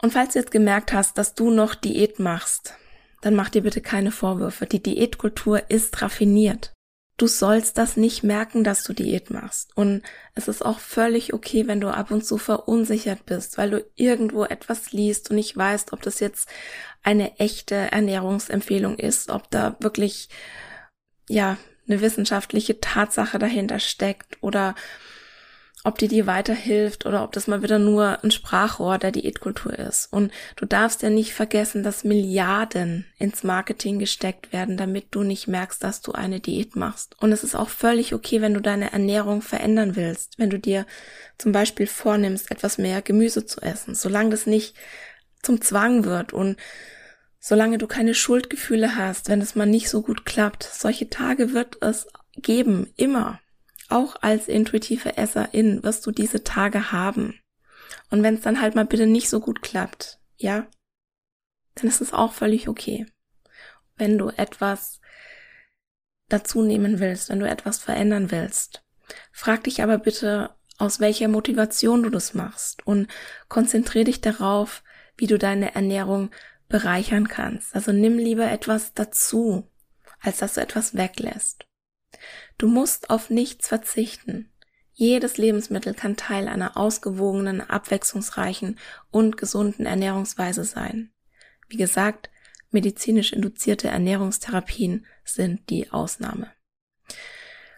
Und 0.00 0.12
falls 0.12 0.34
du 0.34 0.38
jetzt 0.38 0.52
gemerkt 0.52 0.92
hast, 0.92 1.18
dass 1.18 1.34
du 1.34 1.50
noch 1.50 1.74
Diät 1.74 2.18
machst, 2.18 2.74
dann 3.20 3.34
mach 3.34 3.48
dir 3.48 3.62
bitte 3.62 3.80
keine 3.80 4.12
Vorwürfe. 4.12 4.66
Die 4.66 4.82
Diätkultur 4.82 5.70
ist 5.70 6.00
raffiniert. 6.02 6.72
Du 7.16 7.26
sollst 7.26 7.78
das 7.78 7.96
nicht 7.96 8.22
merken, 8.22 8.62
dass 8.62 8.84
du 8.84 8.92
Diät 8.92 9.30
machst. 9.30 9.76
Und 9.76 10.02
es 10.36 10.46
ist 10.46 10.64
auch 10.64 10.78
völlig 10.78 11.34
okay, 11.34 11.66
wenn 11.66 11.80
du 11.80 11.88
ab 11.88 12.12
und 12.12 12.24
zu 12.24 12.38
verunsichert 12.38 13.26
bist, 13.26 13.58
weil 13.58 13.70
du 13.70 13.84
irgendwo 13.96 14.44
etwas 14.44 14.92
liest 14.92 15.30
und 15.30 15.36
nicht 15.36 15.56
weißt, 15.56 15.92
ob 15.92 16.00
das 16.02 16.20
jetzt 16.20 16.48
eine 17.02 17.36
echte 17.40 17.74
Ernährungsempfehlung 17.74 18.98
ist, 18.98 19.30
ob 19.30 19.50
da 19.50 19.76
wirklich, 19.80 20.28
ja, 21.28 21.56
eine 21.88 22.00
wissenschaftliche 22.00 22.80
Tatsache 22.80 23.38
dahinter 23.40 23.80
steckt 23.80 24.40
oder 24.40 24.76
ob 25.84 25.98
dir 25.98 26.08
die 26.08 26.26
weiterhilft 26.26 27.06
oder 27.06 27.22
ob 27.22 27.32
das 27.32 27.46
mal 27.46 27.62
wieder 27.62 27.78
nur 27.78 28.22
ein 28.22 28.30
Sprachrohr 28.30 28.98
der 28.98 29.12
Diätkultur 29.12 29.78
ist. 29.78 30.12
Und 30.12 30.32
du 30.56 30.66
darfst 30.66 31.02
ja 31.02 31.10
nicht 31.10 31.34
vergessen, 31.34 31.82
dass 31.82 32.04
Milliarden 32.04 33.06
ins 33.16 33.44
Marketing 33.44 33.98
gesteckt 33.98 34.52
werden, 34.52 34.76
damit 34.76 35.06
du 35.12 35.22
nicht 35.22 35.46
merkst, 35.46 35.82
dass 35.82 36.00
du 36.00 36.12
eine 36.12 36.40
Diät 36.40 36.74
machst. 36.74 37.16
Und 37.20 37.32
es 37.32 37.44
ist 37.44 37.54
auch 37.54 37.68
völlig 37.68 38.12
okay, 38.12 38.40
wenn 38.40 38.54
du 38.54 38.60
deine 38.60 38.92
Ernährung 38.92 39.40
verändern 39.40 39.94
willst, 39.94 40.38
wenn 40.38 40.50
du 40.50 40.58
dir 40.58 40.84
zum 41.38 41.52
Beispiel 41.52 41.86
vornimmst, 41.86 42.50
etwas 42.50 42.78
mehr 42.78 43.00
Gemüse 43.00 43.46
zu 43.46 43.60
essen, 43.60 43.94
solange 43.94 44.30
das 44.30 44.46
nicht 44.46 44.74
zum 45.42 45.60
Zwang 45.60 46.04
wird 46.04 46.32
und 46.32 46.56
solange 47.38 47.78
du 47.78 47.86
keine 47.86 48.14
Schuldgefühle 48.14 48.96
hast, 48.96 49.28
wenn 49.28 49.40
es 49.40 49.54
mal 49.54 49.66
nicht 49.66 49.88
so 49.88 50.02
gut 50.02 50.26
klappt. 50.26 50.64
Solche 50.64 51.08
Tage 51.08 51.52
wird 51.52 51.80
es 51.82 52.08
geben, 52.36 52.92
immer. 52.96 53.40
Auch 53.88 54.16
als 54.20 54.48
intuitive 54.48 55.16
Esserin 55.16 55.82
wirst 55.82 56.06
du 56.06 56.10
diese 56.10 56.44
Tage 56.44 56.92
haben. 56.92 57.40
Und 58.10 58.22
wenn 58.22 58.34
es 58.34 58.42
dann 58.42 58.60
halt 58.60 58.74
mal 58.74 58.84
bitte 58.84 59.06
nicht 59.06 59.28
so 59.28 59.40
gut 59.40 59.62
klappt, 59.62 60.18
ja, 60.36 60.66
dann 61.74 61.88
ist 61.88 62.00
es 62.00 62.12
auch 62.12 62.32
völlig 62.32 62.68
okay. 62.68 63.06
Wenn 63.96 64.18
du 64.18 64.28
etwas 64.28 65.00
dazu 66.28 66.62
nehmen 66.62 67.00
willst, 67.00 67.30
wenn 67.30 67.40
du 67.40 67.48
etwas 67.48 67.78
verändern 67.78 68.30
willst, 68.30 68.84
frag 69.32 69.64
dich 69.64 69.82
aber 69.82 69.98
bitte, 69.98 70.54
aus 70.76 71.00
welcher 71.00 71.28
Motivation 71.28 72.02
du 72.02 72.10
das 72.10 72.34
machst 72.34 72.86
und 72.86 73.08
konzentrier 73.48 74.04
dich 74.04 74.20
darauf, 74.20 74.84
wie 75.16 75.26
du 75.26 75.36
deine 75.36 75.74
Ernährung 75.74 76.30
bereichern 76.68 77.28
kannst. 77.28 77.74
Also 77.74 77.92
nimm 77.92 78.18
lieber 78.18 78.48
etwas 78.48 78.94
dazu, 78.94 79.68
als 80.20 80.38
dass 80.38 80.54
du 80.54 80.60
etwas 80.60 80.94
weglässt. 80.94 81.67
Du 82.56 82.68
musst 82.68 83.10
auf 83.10 83.30
nichts 83.30 83.68
verzichten. 83.68 84.50
Jedes 84.92 85.36
Lebensmittel 85.36 85.94
kann 85.94 86.16
Teil 86.16 86.48
einer 86.48 86.76
ausgewogenen, 86.76 87.60
abwechslungsreichen 87.60 88.78
und 89.10 89.36
gesunden 89.36 89.86
Ernährungsweise 89.86 90.64
sein. 90.64 91.12
Wie 91.68 91.76
gesagt, 91.76 92.30
medizinisch 92.70 93.32
induzierte 93.32 93.88
Ernährungstherapien 93.88 95.06
sind 95.24 95.70
die 95.70 95.92
Ausnahme. 95.92 96.50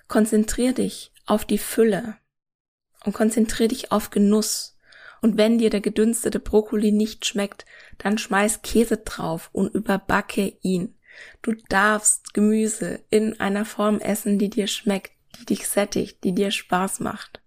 Konzentrier 0.09 0.73
dich 0.73 1.13
auf 1.27 1.45
die 1.45 1.59
Fülle 1.59 2.17
und 3.05 3.13
konzentrier 3.13 3.69
dich 3.69 3.93
auf 3.93 4.11
Genuss. 4.11 4.79
Und 5.21 5.37
wenn 5.37 5.59
dir 5.59 5.69
der 5.69 5.83
gedünstete 5.83 6.41
Brokkoli 6.41 6.93
nicht 6.93 7.27
schmeckt, 7.27 7.67
dann 7.99 8.17
schmeiß 8.17 8.63
Käse 8.63 8.97
drauf 8.97 9.51
und 9.53 9.75
überbacke 9.75 10.57
ihn. 10.63 10.97
Du 11.43 11.53
darfst 11.69 12.35
Gemüse 12.35 13.05
in 13.11 13.39
einer 13.41 13.65
Form 13.65 13.99
essen, 14.01 14.39
die 14.39 14.51
dir 14.51 14.67
schmeckt, 14.67 15.13
die 15.39 15.47
dich 15.47 15.69
sättigt, 15.69 16.23
die 16.25 16.35
dir 16.35 16.51
Spaß 16.51 17.01
macht. 17.01 17.43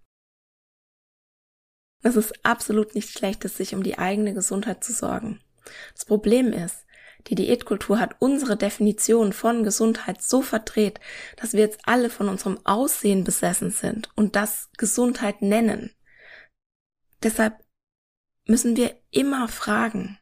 Es 2.02 2.16
ist 2.16 2.44
absolut 2.44 2.94
nicht 2.94 3.10
schlechtes, 3.10 3.56
sich 3.56 3.74
um 3.74 3.82
die 3.82 3.98
eigene 3.98 4.34
Gesundheit 4.34 4.84
zu 4.84 4.92
sorgen. 4.92 5.40
Das 5.94 6.04
Problem 6.04 6.52
ist, 6.52 6.84
die 7.28 7.34
Diätkultur 7.34 7.98
hat 7.98 8.16
unsere 8.18 8.56
Definition 8.56 9.32
von 9.32 9.64
Gesundheit 9.64 10.22
so 10.22 10.42
verdreht, 10.42 11.00
dass 11.36 11.54
wir 11.54 11.60
jetzt 11.60 11.80
alle 11.84 12.10
von 12.10 12.28
unserem 12.28 12.58
Aussehen 12.66 13.24
besessen 13.24 13.70
sind 13.70 14.10
und 14.14 14.36
das 14.36 14.68
Gesundheit 14.76 15.40
nennen. 15.40 15.94
Deshalb 17.22 17.64
müssen 18.46 18.76
wir 18.76 19.00
immer 19.10 19.48
fragen, 19.48 20.18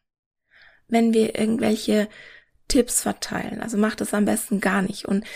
wenn 0.86 1.12
wir 1.12 1.36
irgendwelche 1.36 2.08
Tipps 2.72 3.02
verteilen. 3.02 3.60
Also 3.60 3.76
macht 3.76 4.00
es 4.00 4.14
am 4.14 4.24
besten 4.24 4.58
gar 4.58 4.80
nicht. 4.80 5.04
Und 5.04 5.26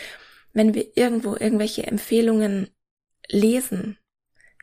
wenn 0.55 0.73
wir 0.73 0.97
irgendwo 0.97 1.37
irgendwelche 1.37 1.87
Empfehlungen 1.87 2.71
lesen, 3.29 3.99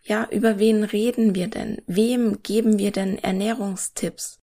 ja, 0.02 0.28
über 0.32 0.58
wen 0.58 0.84
reden 0.84 1.36
wir 1.36 1.50
denn? 1.50 1.84
Wem 1.86 2.42
geben 2.42 2.80
wir 2.80 2.92
denn 2.92 3.20
Ernährungstipps? 3.20 4.42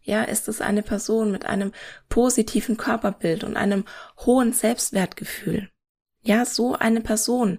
Ja, 0.00 0.22
ist 0.22 0.48
es 0.48 0.62
eine 0.62 0.82
Person 0.82 1.30
mit 1.30 1.44
einem 1.44 1.72
positiven 2.08 2.78
Körperbild 2.78 3.44
und 3.44 3.58
einem 3.58 3.84
hohen 4.24 4.54
Selbstwertgefühl? 4.54 5.68
Ja, 6.22 6.46
so 6.46 6.74
eine 6.74 7.02
Person 7.02 7.58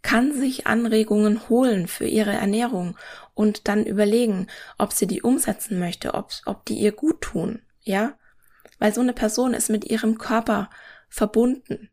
kann 0.00 0.32
sich 0.32 0.66
Anregungen 0.66 1.50
holen 1.50 1.86
für 1.86 2.06
ihre 2.06 2.32
Ernährung 2.32 2.96
und 3.34 3.68
dann 3.68 3.84
überlegen, 3.84 4.46
ob 4.78 4.94
sie 4.94 5.06
die 5.06 5.20
umsetzen 5.20 5.78
möchte, 5.78 6.14
ob, 6.14 6.32
ob 6.46 6.64
die 6.64 6.78
ihr 6.78 6.92
gut 6.92 7.20
tun. 7.20 7.60
Ja, 7.82 8.14
weil 8.80 8.92
so 8.92 9.00
eine 9.00 9.12
Person 9.12 9.54
ist 9.54 9.70
mit 9.70 9.84
ihrem 9.84 10.18
Körper 10.18 10.68
verbunden 11.08 11.90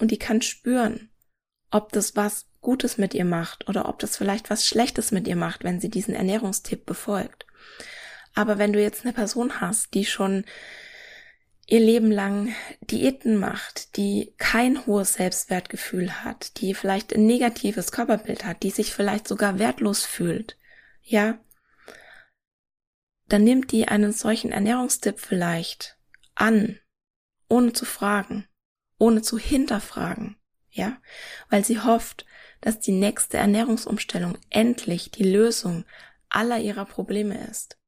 und 0.00 0.10
die 0.10 0.18
kann 0.18 0.42
spüren, 0.42 1.10
ob 1.70 1.92
das 1.92 2.16
was 2.16 2.46
Gutes 2.60 2.98
mit 2.98 3.14
ihr 3.14 3.24
macht 3.24 3.68
oder 3.68 3.88
ob 3.88 4.00
das 4.00 4.16
vielleicht 4.16 4.50
was 4.50 4.66
Schlechtes 4.66 5.12
mit 5.12 5.28
ihr 5.28 5.36
macht, 5.36 5.62
wenn 5.62 5.80
sie 5.80 5.88
diesen 5.88 6.14
Ernährungstipp 6.14 6.84
befolgt. 6.84 7.46
Aber 8.34 8.58
wenn 8.58 8.72
du 8.72 8.82
jetzt 8.82 9.04
eine 9.04 9.12
Person 9.12 9.60
hast, 9.60 9.94
die 9.94 10.04
schon 10.04 10.44
ihr 11.66 11.80
Leben 11.80 12.10
lang 12.10 12.52
Diäten 12.80 13.36
macht, 13.36 13.96
die 13.96 14.34
kein 14.38 14.86
hohes 14.86 15.14
Selbstwertgefühl 15.14 16.24
hat, 16.24 16.60
die 16.60 16.74
vielleicht 16.74 17.14
ein 17.14 17.26
negatives 17.26 17.92
Körperbild 17.92 18.44
hat, 18.44 18.62
die 18.62 18.70
sich 18.70 18.92
vielleicht 18.92 19.28
sogar 19.28 19.58
wertlos 19.58 20.04
fühlt, 20.04 20.56
ja, 21.02 21.38
dann 23.28 23.44
nimmt 23.44 23.70
die 23.72 23.86
einen 23.86 24.12
solchen 24.12 24.52
Ernährungstipp 24.52 25.20
vielleicht 25.20 25.99
an, 26.40 26.78
ohne 27.48 27.72
zu 27.72 27.84
fragen, 27.84 28.48
ohne 28.98 29.22
zu 29.22 29.38
hinterfragen, 29.38 30.36
ja, 30.70 31.00
weil 31.48 31.64
sie 31.64 31.80
hofft, 31.80 32.26
dass 32.60 32.80
die 32.80 32.92
nächste 32.92 33.36
Ernährungsumstellung 33.38 34.38
endlich 34.50 35.10
die 35.10 35.24
Lösung 35.24 35.84
aller 36.28 36.58
ihrer 36.58 36.84
Probleme 36.84 37.46
ist. 37.48 37.78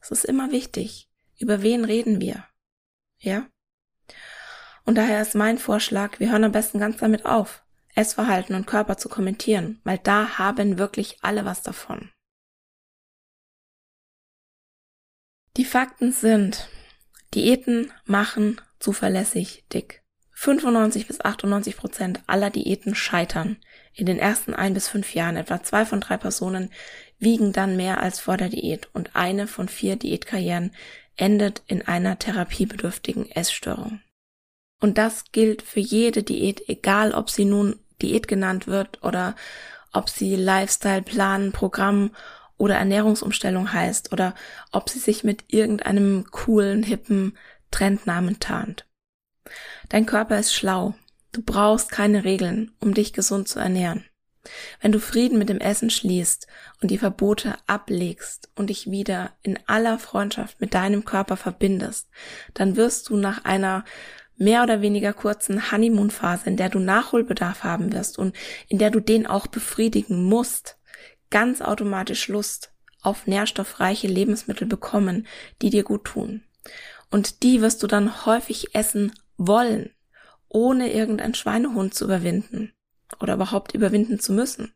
Es 0.00 0.10
ist 0.10 0.24
immer 0.24 0.52
wichtig, 0.52 1.10
über 1.38 1.62
wen 1.62 1.84
reden 1.84 2.20
wir, 2.20 2.44
ja? 3.18 3.48
Und 4.84 4.94
daher 4.94 5.20
ist 5.20 5.34
mein 5.34 5.58
Vorschlag, 5.58 6.18
wir 6.18 6.30
hören 6.30 6.44
am 6.44 6.52
besten 6.52 6.78
ganz 6.78 6.98
damit 6.98 7.26
auf, 7.26 7.62
Essverhalten 7.94 8.54
und 8.54 8.66
Körper 8.66 8.96
zu 8.96 9.08
kommentieren, 9.08 9.80
weil 9.84 9.98
da 9.98 10.38
haben 10.38 10.78
wirklich 10.78 11.18
alle 11.22 11.44
was 11.44 11.62
davon. 11.62 12.10
Die 15.56 15.64
Fakten 15.64 16.12
sind, 16.12 16.70
Diäten 17.34 17.92
machen 18.04 18.60
zuverlässig 18.78 19.64
dick. 19.72 20.02
95 20.32 21.08
bis 21.08 21.20
98 21.20 21.76
Prozent 21.76 22.20
aller 22.28 22.50
Diäten 22.50 22.94
scheitern. 22.94 23.56
In 23.92 24.06
den 24.06 24.20
ersten 24.20 24.54
ein 24.54 24.72
bis 24.72 24.88
fünf 24.88 25.14
Jahren 25.14 25.36
etwa 25.36 25.62
zwei 25.62 25.84
von 25.84 26.00
drei 26.00 26.16
Personen 26.16 26.70
wiegen 27.18 27.52
dann 27.52 27.76
mehr 27.76 28.00
als 28.00 28.20
vor 28.20 28.36
der 28.36 28.48
Diät 28.48 28.88
und 28.92 29.16
eine 29.16 29.48
von 29.48 29.68
vier 29.68 29.96
Diätkarrieren 29.96 30.72
endet 31.16 31.62
in 31.66 31.82
einer 31.82 32.18
therapiebedürftigen 32.18 33.28
Essstörung. 33.30 34.00
Und 34.80 34.96
das 34.96 35.32
gilt 35.32 35.62
für 35.62 35.80
jede 35.80 36.22
Diät, 36.22 36.68
egal 36.68 37.12
ob 37.12 37.30
sie 37.30 37.44
nun 37.44 37.80
Diät 38.00 38.28
genannt 38.28 38.68
wird 38.68 39.02
oder 39.02 39.34
ob 39.92 40.08
sie 40.08 40.36
Lifestyle, 40.36 41.02
Plan, 41.02 41.50
Programm 41.50 42.14
oder 42.58 42.74
Ernährungsumstellung 42.76 43.72
heißt 43.72 44.12
oder 44.12 44.34
ob 44.72 44.90
sie 44.90 44.98
sich 44.98 45.24
mit 45.24 45.44
irgendeinem 45.48 46.26
coolen, 46.30 46.82
hippen 46.82 47.38
Trendnamen 47.70 48.40
tarnt. 48.40 48.86
Dein 49.88 50.06
Körper 50.06 50.38
ist 50.38 50.52
schlau. 50.52 50.94
Du 51.32 51.42
brauchst 51.42 51.90
keine 51.90 52.24
Regeln, 52.24 52.72
um 52.80 52.94
dich 52.94 53.12
gesund 53.12 53.48
zu 53.48 53.58
ernähren. 53.58 54.04
Wenn 54.80 54.92
du 54.92 55.00
Frieden 55.00 55.38
mit 55.38 55.48
dem 55.48 55.58
Essen 55.58 55.90
schließt 55.90 56.46
und 56.80 56.90
die 56.90 56.98
Verbote 56.98 57.56
ablegst 57.66 58.50
und 58.54 58.70
dich 58.70 58.90
wieder 58.90 59.32
in 59.42 59.58
aller 59.66 59.98
Freundschaft 59.98 60.60
mit 60.60 60.74
deinem 60.74 61.04
Körper 61.04 61.36
verbindest, 61.36 62.08
dann 62.54 62.76
wirst 62.76 63.08
du 63.08 63.16
nach 63.16 63.44
einer 63.44 63.84
mehr 64.36 64.62
oder 64.62 64.80
weniger 64.80 65.12
kurzen 65.12 65.70
Honeymoon-Phase, 65.70 66.46
in 66.46 66.56
der 66.56 66.70
du 66.70 66.78
Nachholbedarf 66.78 67.64
haben 67.64 67.92
wirst 67.92 68.18
und 68.18 68.34
in 68.68 68.78
der 68.78 68.90
du 68.90 69.00
den 69.00 69.26
auch 69.26 69.48
befriedigen 69.48 70.24
musst, 70.24 70.77
ganz 71.30 71.60
automatisch 71.60 72.28
Lust 72.28 72.72
auf 73.02 73.26
nährstoffreiche 73.26 74.08
Lebensmittel 74.08 74.66
bekommen, 74.66 75.26
die 75.62 75.70
dir 75.70 75.84
gut 75.84 76.04
tun. 76.04 76.42
Und 77.10 77.42
die 77.42 77.62
wirst 77.62 77.82
du 77.82 77.86
dann 77.86 78.26
häufig 78.26 78.74
essen 78.74 79.12
wollen, 79.36 79.94
ohne 80.48 80.92
irgendein 80.92 81.34
Schweinehund 81.34 81.94
zu 81.94 82.04
überwinden 82.04 82.72
oder 83.20 83.34
überhaupt 83.34 83.74
überwinden 83.74 84.18
zu 84.18 84.32
müssen. 84.32 84.72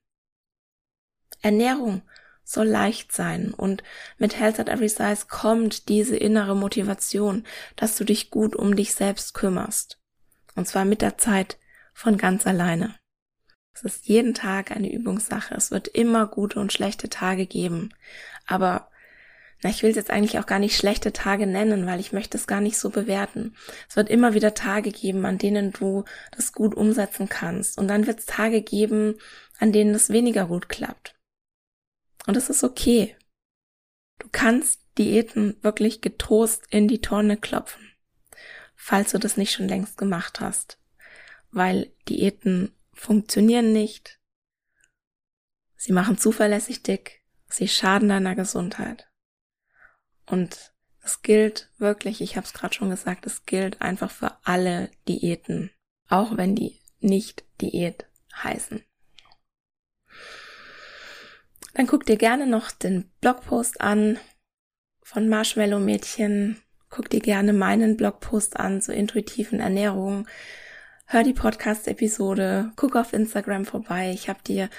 Ernährung 1.42 2.02
soll 2.44 2.66
leicht 2.66 3.12
sein 3.12 3.52
und 3.54 3.82
mit 4.18 4.38
Health 4.38 4.60
at 4.60 4.68
Every 4.68 4.88
Size 4.88 5.26
kommt 5.28 5.88
diese 5.88 6.16
innere 6.16 6.56
Motivation, 6.56 7.44
dass 7.76 7.96
du 7.96 8.04
dich 8.04 8.30
gut 8.30 8.56
um 8.56 8.76
dich 8.76 8.94
selbst 8.94 9.34
kümmerst. 9.34 9.98
Und 10.54 10.66
zwar 10.66 10.84
mit 10.84 11.02
der 11.02 11.18
Zeit 11.18 11.58
von 11.94 12.16
ganz 12.16 12.46
alleine. 12.46 12.94
Es 13.74 13.82
ist 13.82 14.06
jeden 14.06 14.34
Tag 14.34 14.70
eine 14.70 14.92
Übungssache. 14.92 15.54
Es 15.54 15.70
wird 15.70 15.88
immer 15.88 16.26
gute 16.26 16.60
und 16.60 16.72
schlechte 16.72 17.08
Tage 17.08 17.46
geben. 17.46 17.94
Aber 18.46 18.90
na, 19.62 19.70
ich 19.70 19.82
will 19.82 19.90
es 19.90 19.96
jetzt 19.96 20.10
eigentlich 20.10 20.38
auch 20.38 20.46
gar 20.46 20.58
nicht 20.58 20.76
schlechte 20.76 21.12
Tage 21.12 21.46
nennen, 21.46 21.86
weil 21.86 22.00
ich 22.00 22.12
möchte 22.12 22.36
es 22.36 22.46
gar 22.46 22.60
nicht 22.60 22.76
so 22.76 22.90
bewerten. 22.90 23.56
Es 23.88 23.96
wird 23.96 24.10
immer 24.10 24.34
wieder 24.34 24.54
Tage 24.54 24.90
geben, 24.90 25.24
an 25.24 25.38
denen 25.38 25.72
du 25.72 26.04
das 26.32 26.52
gut 26.52 26.74
umsetzen 26.74 27.28
kannst. 27.28 27.78
Und 27.78 27.88
dann 27.88 28.06
wird 28.06 28.18
es 28.20 28.26
Tage 28.26 28.60
geben, 28.62 29.14
an 29.58 29.72
denen 29.72 29.94
es 29.94 30.10
weniger 30.10 30.46
gut 30.46 30.68
klappt. 30.68 31.14
Und 32.26 32.36
es 32.36 32.50
ist 32.50 32.64
okay. 32.64 33.16
Du 34.18 34.28
kannst 34.30 34.80
Diäten 34.98 35.56
wirklich 35.62 36.00
getrost 36.00 36.64
in 36.70 36.86
die 36.88 37.00
Tonne 37.00 37.36
klopfen, 37.36 37.88
falls 38.74 39.12
du 39.12 39.18
das 39.18 39.36
nicht 39.36 39.52
schon 39.52 39.68
längst 39.68 39.96
gemacht 39.96 40.40
hast. 40.40 40.78
Weil 41.50 41.92
Diäten 42.08 42.74
funktionieren 42.92 43.72
nicht. 43.72 44.20
Sie 45.76 45.92
machen 45.92 46.18
zuverlässig 46.18 46.82
dick. 46.82 47.22
Sie 47.48 47.68
schaden 47.68 48.08
deiner 48.08 48.34
Gesundheit. 48.34 49.10
Und 50.26 50.72
es 51.02 51.22
gilt 51.22 51.70
wirklich, 51.78 52.20
ich 52.20 52.36
habe 52.36 52.46
es 52.46 52.52
gerade 52.52 52.74
schon 52.74 52.90
gesagt, 52.90 53.26
es 53.26 53.44
gilt 53.44 53.82
einfach 53.82 54.10
für 54.10 54.36
alle 54.44 54.90
Diäten, 55.08 55.70
auch 56.08 56.36
wenn 56.36 56.54
die 56.54 56.80
nicht 57.00 57.44
Diät 57.60 58.06
heißen. 58.34 58.84
Dann 61.74 61.86
guck 61.86 62.06
dir 62.06 62.16
gerne 62.16 62.46
noch 62.46 62.70
den 62.70 63.10
Blogpost 63.20 63.80
an 63.80 64.18
von 65.02 65.28
Marshmallow 65.28 65.78
Mädchen. 65.78 66.62
Guck 66.90 67.08
dir 67.10 67.20
gerne 67.20 67.52
meinen 67.52 67.96
Blogpost 67.96 68.56
an 68.56 68.80
zur 68.82 68.94
intuitiven 68.94 69.60
Ernährung. 69.60 70.28
Hör 71.12 71.24
die 71.24 71.34
Podcast-Episode. 71.34 72.72
Guck 72.74 72.96
auf 72.96 73.12
Instagram 73.12 73.66
vorbei. 73.66 74.12
Ich 74.14 74.30
habe 74.30 74.40
dir 74.42 74.70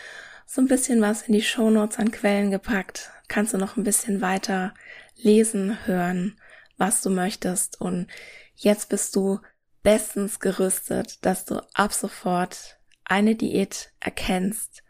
so 0.48 0.62
ein 0.62 0.68
bisschen 0.68 1.00
was 1.00 1.22
in 1.28 1.34
die 1.34 1.44
Shownotes 1.44 2.00
an 2.00 2.10
Quellen 2.10 2.50
gepackt. 2.50 3.12
Kannst 3.28 3.54
du 3.54 3.60
noch 3.60 3.78
ein 3.78 3.84
bisschen 3.84 4.20
weiter 4.20 4.74
lesen, 5.16 5.86
hören, 5.86 6.42
was 6.76 7.02
du 7.02 7.12
möchtest. 7.12 7.80
Und 7.80 8.08
jetzt 8.56 8.90
bist 8.90 9.16
du 9.16 9.42
bestens 9.84 10.40
gerüstet, 10.40 11.24
dass 11.24 11.46
du 11.46 11.62
ab 11.76 11.94
sofort 11.94 12.80
eine 13.06 13.36
Diät 13.36 13.94
erkennst, 14.00 14.82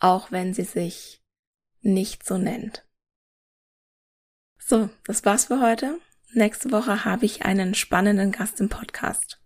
auch 0.00 0.30
wenn 0.30 0.52
sie 0.52 0.64
sich 0.64 1.22
nicht 1.80 2.26
so 2.26 2.36
nennt. 2.36 2.86
So, 4.58 4.90
das 5.06 5.24
war's 5.24 5.46
für 5.46 5.62
heute. 5.62 5.98
Nächste 6.34 6.70
Woche 6.70 7.06
habe 7.06 7.24
ich 7.24 7.46
einen 7.46 7.74
spannenden 7.74 8.32
Gast 8.32 8.60
im 8.60 8.68
Podcast. 8.68 9.39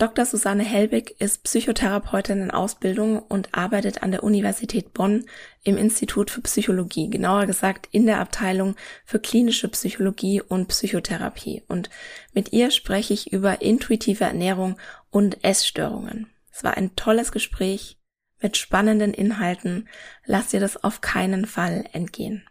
Dr. 0.00 0.24
Susanne 0.24 0.62
Helbig 0.62 1.16
ist 1.18 1.42
Psychotherapeutin 1.42 2.40
in 2.40 2.50
Ausbildung 2.50 3.18
und 3.18 3.54
arbeitet 3.54 4.02
an 4.02 4.10
der 4.10 4.22
Universität 4.24 4.94
Bonn 4.94 5.26
im 5.62 5.76
Institut 5.76 6.30
für 6.30 6.40
Psychologie, 6.40 7.10
genauer 7.10 7.44
gesagt 7.44 7.86
in 7.92 8.06
der 8.06 8.18
Abteilung 8.18 8.76
für 9.04 9.18
klinische 9.18 9.68
Psychologie 9.68 10.40
und 10.40 10.68
Psychotherapie. 10.68 11.64
Und 11.68 11.90
mit 12.32 12.54
ihr 12.54 12.70
spreche 12.70 13.12
ich 13.12 13.30
über 13.30 13.60
intuitive 13.60 14.24
Ernährung 14.24 14.78
und 15.10 15.44
Essstörungen. 15.44 16.30
Es 16.50 16.64
war 16.64 16.78
ein 16.78 16.96
tolles 16.96 17.30
Gespräch 17.30 17.98
mit 18.40 18.56
spannenden 18.56 19.12
Inhalten. 19.12 19.86
Lass 20.24 20.48
dir 20.48 20.60
das 20.60 20.82
auf 20.82 21.02
keinen 21.02 21.44
Fall 21.44 21.84
entgehen. 21.92 22.48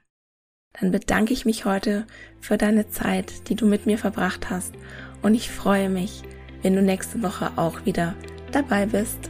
Dann 0.79 0.91
bedanke 0.91 1.33
ich 1.33 1.45
mich 1.45 1.65
heute 1.65 2.05
für 2.39 2.59
deine 2.59 2.89
Zeit, 2.89 3.49
die 3.49 3.55
du 3.55 3.65
mit 3.65 3.88
mir 3.88 3.97
verbracht 3.97 4.51
hast 4.51 4.75
und 5.23 5.33
ich 5.33 5.49
freue 5.49 5.89
mich, 5.89 6.21
wenn 6.61 6.75
du 6.75 6.81
nächste 6.81 7.21
Woche 7.23 7.51
auch 7.55 7.85
wieder 7.85 8.15
dabei 8.51 8.85
bist. 8.85 9.29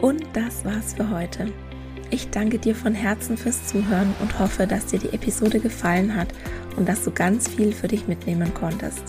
Und 0.00 0.24
das 0.32 0.64
war's 0.64 0.94
für 0.94 1.10
heute. 1.10 1.52
Ich 2.10 2.28
danke 2.30 2.58
dir 2.58 2.74
von 2.74 2.94
Herzen 2.94 3.38
fürs 3.38 3.66
Zuhören 3.66 4.14
und 4.20 4.38
hoffe, 4.38 4.66
dass 4.66 4.86
dir 4.86 4.98
die 4.98 5.14
Episode 5.14 5.60
gefallen 5.60 6.14
hat 6.14 6.28
und 6.76 6.88
dass 6.88 7.04
du 7.04 7.10
ganz 7.10 7.48
viel 7.48 7.72
für 7.72 7.88
dich 7.88 8.06
mitnehmen 8.06 8.52
konntest. 8.52 9.02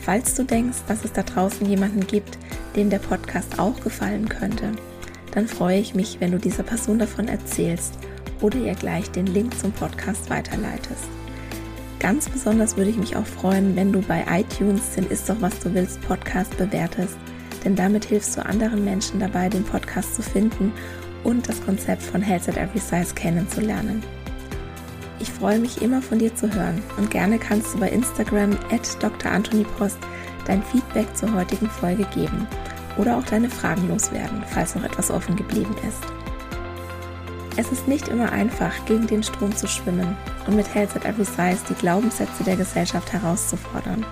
Falls 0.00 0.34
du 0.34 0.44
denkst, 0.44 0.78
dass 0.88 1.04
es 1.04 1.12
da 1.12 1.22
draußen 1.22 1.66
jemanden 1.68 2.06
gibt, 2.06 2.38
dem 2.74 2.90
der 2.90 2.98
Podcast 2.98 3.58
auch 3.58 3.78
gefallen 3.80 4.28
könnte, 4.28 4.72
dann 5.32 5.46
freue 5.46 5.78
ich 5.78 5.94
mich, 5.94 6.16
wenn 6.20 6.32
du 6.32 6.38
dieser 6.38 6.62
Person 6.62 6.98
davon 6.98 7.28
erzählst 7.28 7.94
oder 8.40 8.56
ihr 8.58 8.74
gleich 8.74 9.10
den 9.10 9.26
Link 9.26 9.58
zum 9.58 9.72
Podcast 9.72 10.30
weiterleitest. 10.30 11.17
Ganz 12.00 12.28
besonders 12.28 12.76
würde 12.76 12.90
ich 12.90 12.96
mich 12.96 13.16
auch 13.16 13.26
freuen, 13.26 13.74
wenn 13.74 13.92
du 13.92 14.00
bei 14.00 14.24
iTunes 14.30 14.94
den 14.94 15.06
Ist 15.08 15.28
doch 15.28 15.40
was 15.40 15.58
du 15.58 15.74
willst 15.74 16.00
Podcast 16.02 16.56
bewertest, 16.56 17.16
denn 17.64 17.74
damit 17.74 18.04
hilfst 18.04 18.36
du 18.36 18.46
anderen 18.46 18.84
Menschen 18.84 19.18
dabei, 19.18 19.48
den 19.48 19.64
Podcast 19.64 20.14
zu 20.14 20.22
finden 20.22 20.72
und 21.24 21.48
das 21.48 21.60
Konzept 21.64 22.02
von 22.02 22.22
Health 22.22 22.48
at 22.48 22.56
Every 22.56 22.78
Size 22.78 23.14
kennenzulernen. 23.14 24.02
Ich 25.20 25.30
freue 25.32 25.58
mich 25.58 25.82
immer 25.82 26.00
von 26.00 26.20
dir 26.20 26.34
zu 26.34 26.52
hören 26.52 26.80
und 26.96 27.10
gerne 27.10 27.38
kannst 27.38 27.74
du 27.74 27.78
bei 27.78 27.88
Instagram 27.88 28.52
at 28.70 29.02
Dr. 29.02 29.32
Anthony 29.32 29.64
Post 29.76 29.98
dein 30.46 30.62
Feedback 30.62 31.16
zur 31.16 31.34
heutigen 31.34 31.68
Folge 31.68 32.04
geben 32.14 32.46
oder 32.96 33.18
auch 33.18 33.24
deine 33.24 33.50
Fragen 33.50 33.88
loswerden, 33.88 34.44
falls 34.48 34.76
noch 34.76 34.84
etwas 34.84 35.10
offen 35.10 35.34
geblieben 35.34 35.74
ist. 35.86 36.17
Es 37.58 37.72
ist 37.72 37.88
nicht 37.88 38.06
immer 38.06 38.30
einfach, 38.30 38.72
gegen 38.86 39.08
den 39.08 39.24
Strom 39.24 39.54
zu 39.54 39.66
schwimmen 39.66 40.16
und 40.46 40.54
mit 40.54 40.72
Health 40.72 40.94
at 40.94 41.04
Every 41.04 41.24
Size 41.24 41.58
die 41.68 41.74
Glaubenssätze 41.74 42.44
der 42.44 42.54
Gesellschaft 42.54 43.12
herauszufordern. 43.12 44.06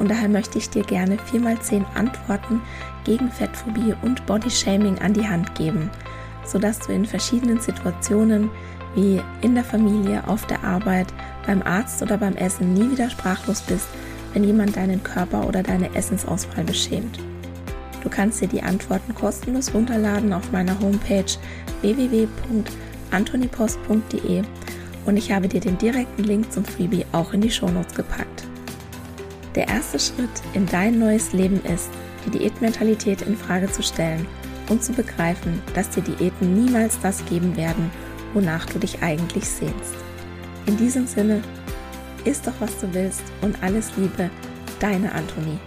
Und 0.00 0.10
daher 0.10 0.28
möchte 0.28 0.58
ich 0.58 0.70
dir 0.70 0.82
gerne 0.82 1.16
4x10 1.32 1.84
Antworten 1.94 2.60
gegen 3.04 3.30
Fettphobie 3.30 3.94
und 4.02 4.26
Bodyshaming 4.26 4.98
an 4.98 5.12
die 5.12 5.28
Hand 5.28 5.54
geben, 5.54 5.88
sodass 6.44 6.80
du 6.80 6.92
in 6.92 7.06
verschiedenen 7.06 7.60
Situationen 7.60 8.50
wie 8.96 9.22
in 9.40 9.54
der 9.54 9.62
Familie, 9.62 10.26
auf 10.26 10.44
der 10.48 10.64
Arbeit, 10.64 11.06
beim 11.46 11.62
Arzt 11.62 12.02
oder 12.02 12.18
beim 12.18 12.34
Essen 12.34 12.74
nie 12.74 12.90
wieder 12.90 13.08
sprachlos 13.08 13.60
bist, 13.60 13.86
wenn 14.32 14.42
jemand 14.42 14.74
deinen 14.74 15.00
Körper 15.00 15.46
oder 15.46 15.62
deine 15.62 15.94
Essensauswahl 15.94 16.64
beschämt. 16.64 17.20
Du 18.04 18.10
kannst 18.10 18.40
dir 18.40 18.48
die 18.48 18.62
Antworten 18.62 19.12
kostenlos 19.14 19.74
runterladen 19.74 20.32
auf 20.32 20.52
meiner 20.52 20.78
Homepage 20.78 21.24
www.antonipost.de 21.80 24.42
und 25.06 25.16
ich 25.16 25.32
habe 25.32 25.48
dir 25.48 25.60
den 25.60 25.78
direkten 25.78 26.22
Link 26.22 26.52
zum 26.52 26.64
Freebie 26.64 27.04
auch 27.12 27.32
in 27.32 27.40
die 27.40 27.50
Shownotes 27.50 27.94
gepackt. 27.94 28.44
Der 29.54 29.68
erste 29.68 29.98
Schritt 29.98 30.28
in 30.52 30.66
dein 30.66 30.98
neues 30.98 31.32
Leben 31.32 31.64
ist, 31.64 31.88
die 32.26 32.38
Diätmentalität 32.38 33.22
in 33.22 33.34
Frage 33.36 33.72
zu 33.72 33.82
stellen 33.82 34.26
und 34.68 34.84
zu 34.84 34.92
begreifen, 34.92 35.62
dass 35.74 35.88
dir 35.90 36.02
Diäten 36.02 36.54
niemals 36.54 36.98
das 37.00 37.24
geben 37.26 37.56
werden, 37.56 37.90
wonach 38.34 38.66
du 38.66 38.78
dich 38.78 39.02
eigentlich 39.02 39.48
sehnst. 39.48 39.94
In 40.66 40.76
diesem 40.76 41.06
Sinne, 41.06 41.40
isst 42.24 42.46
doch 42.46 42.52
was 42.60 42.78
du 42.80 42.92
willst 42.92 43.22
und 43.42 43.62
alles 43.62 43.92
Liebe, 43.96 44.28
deine 44.80 45.12
Antonie. 45.12 45.58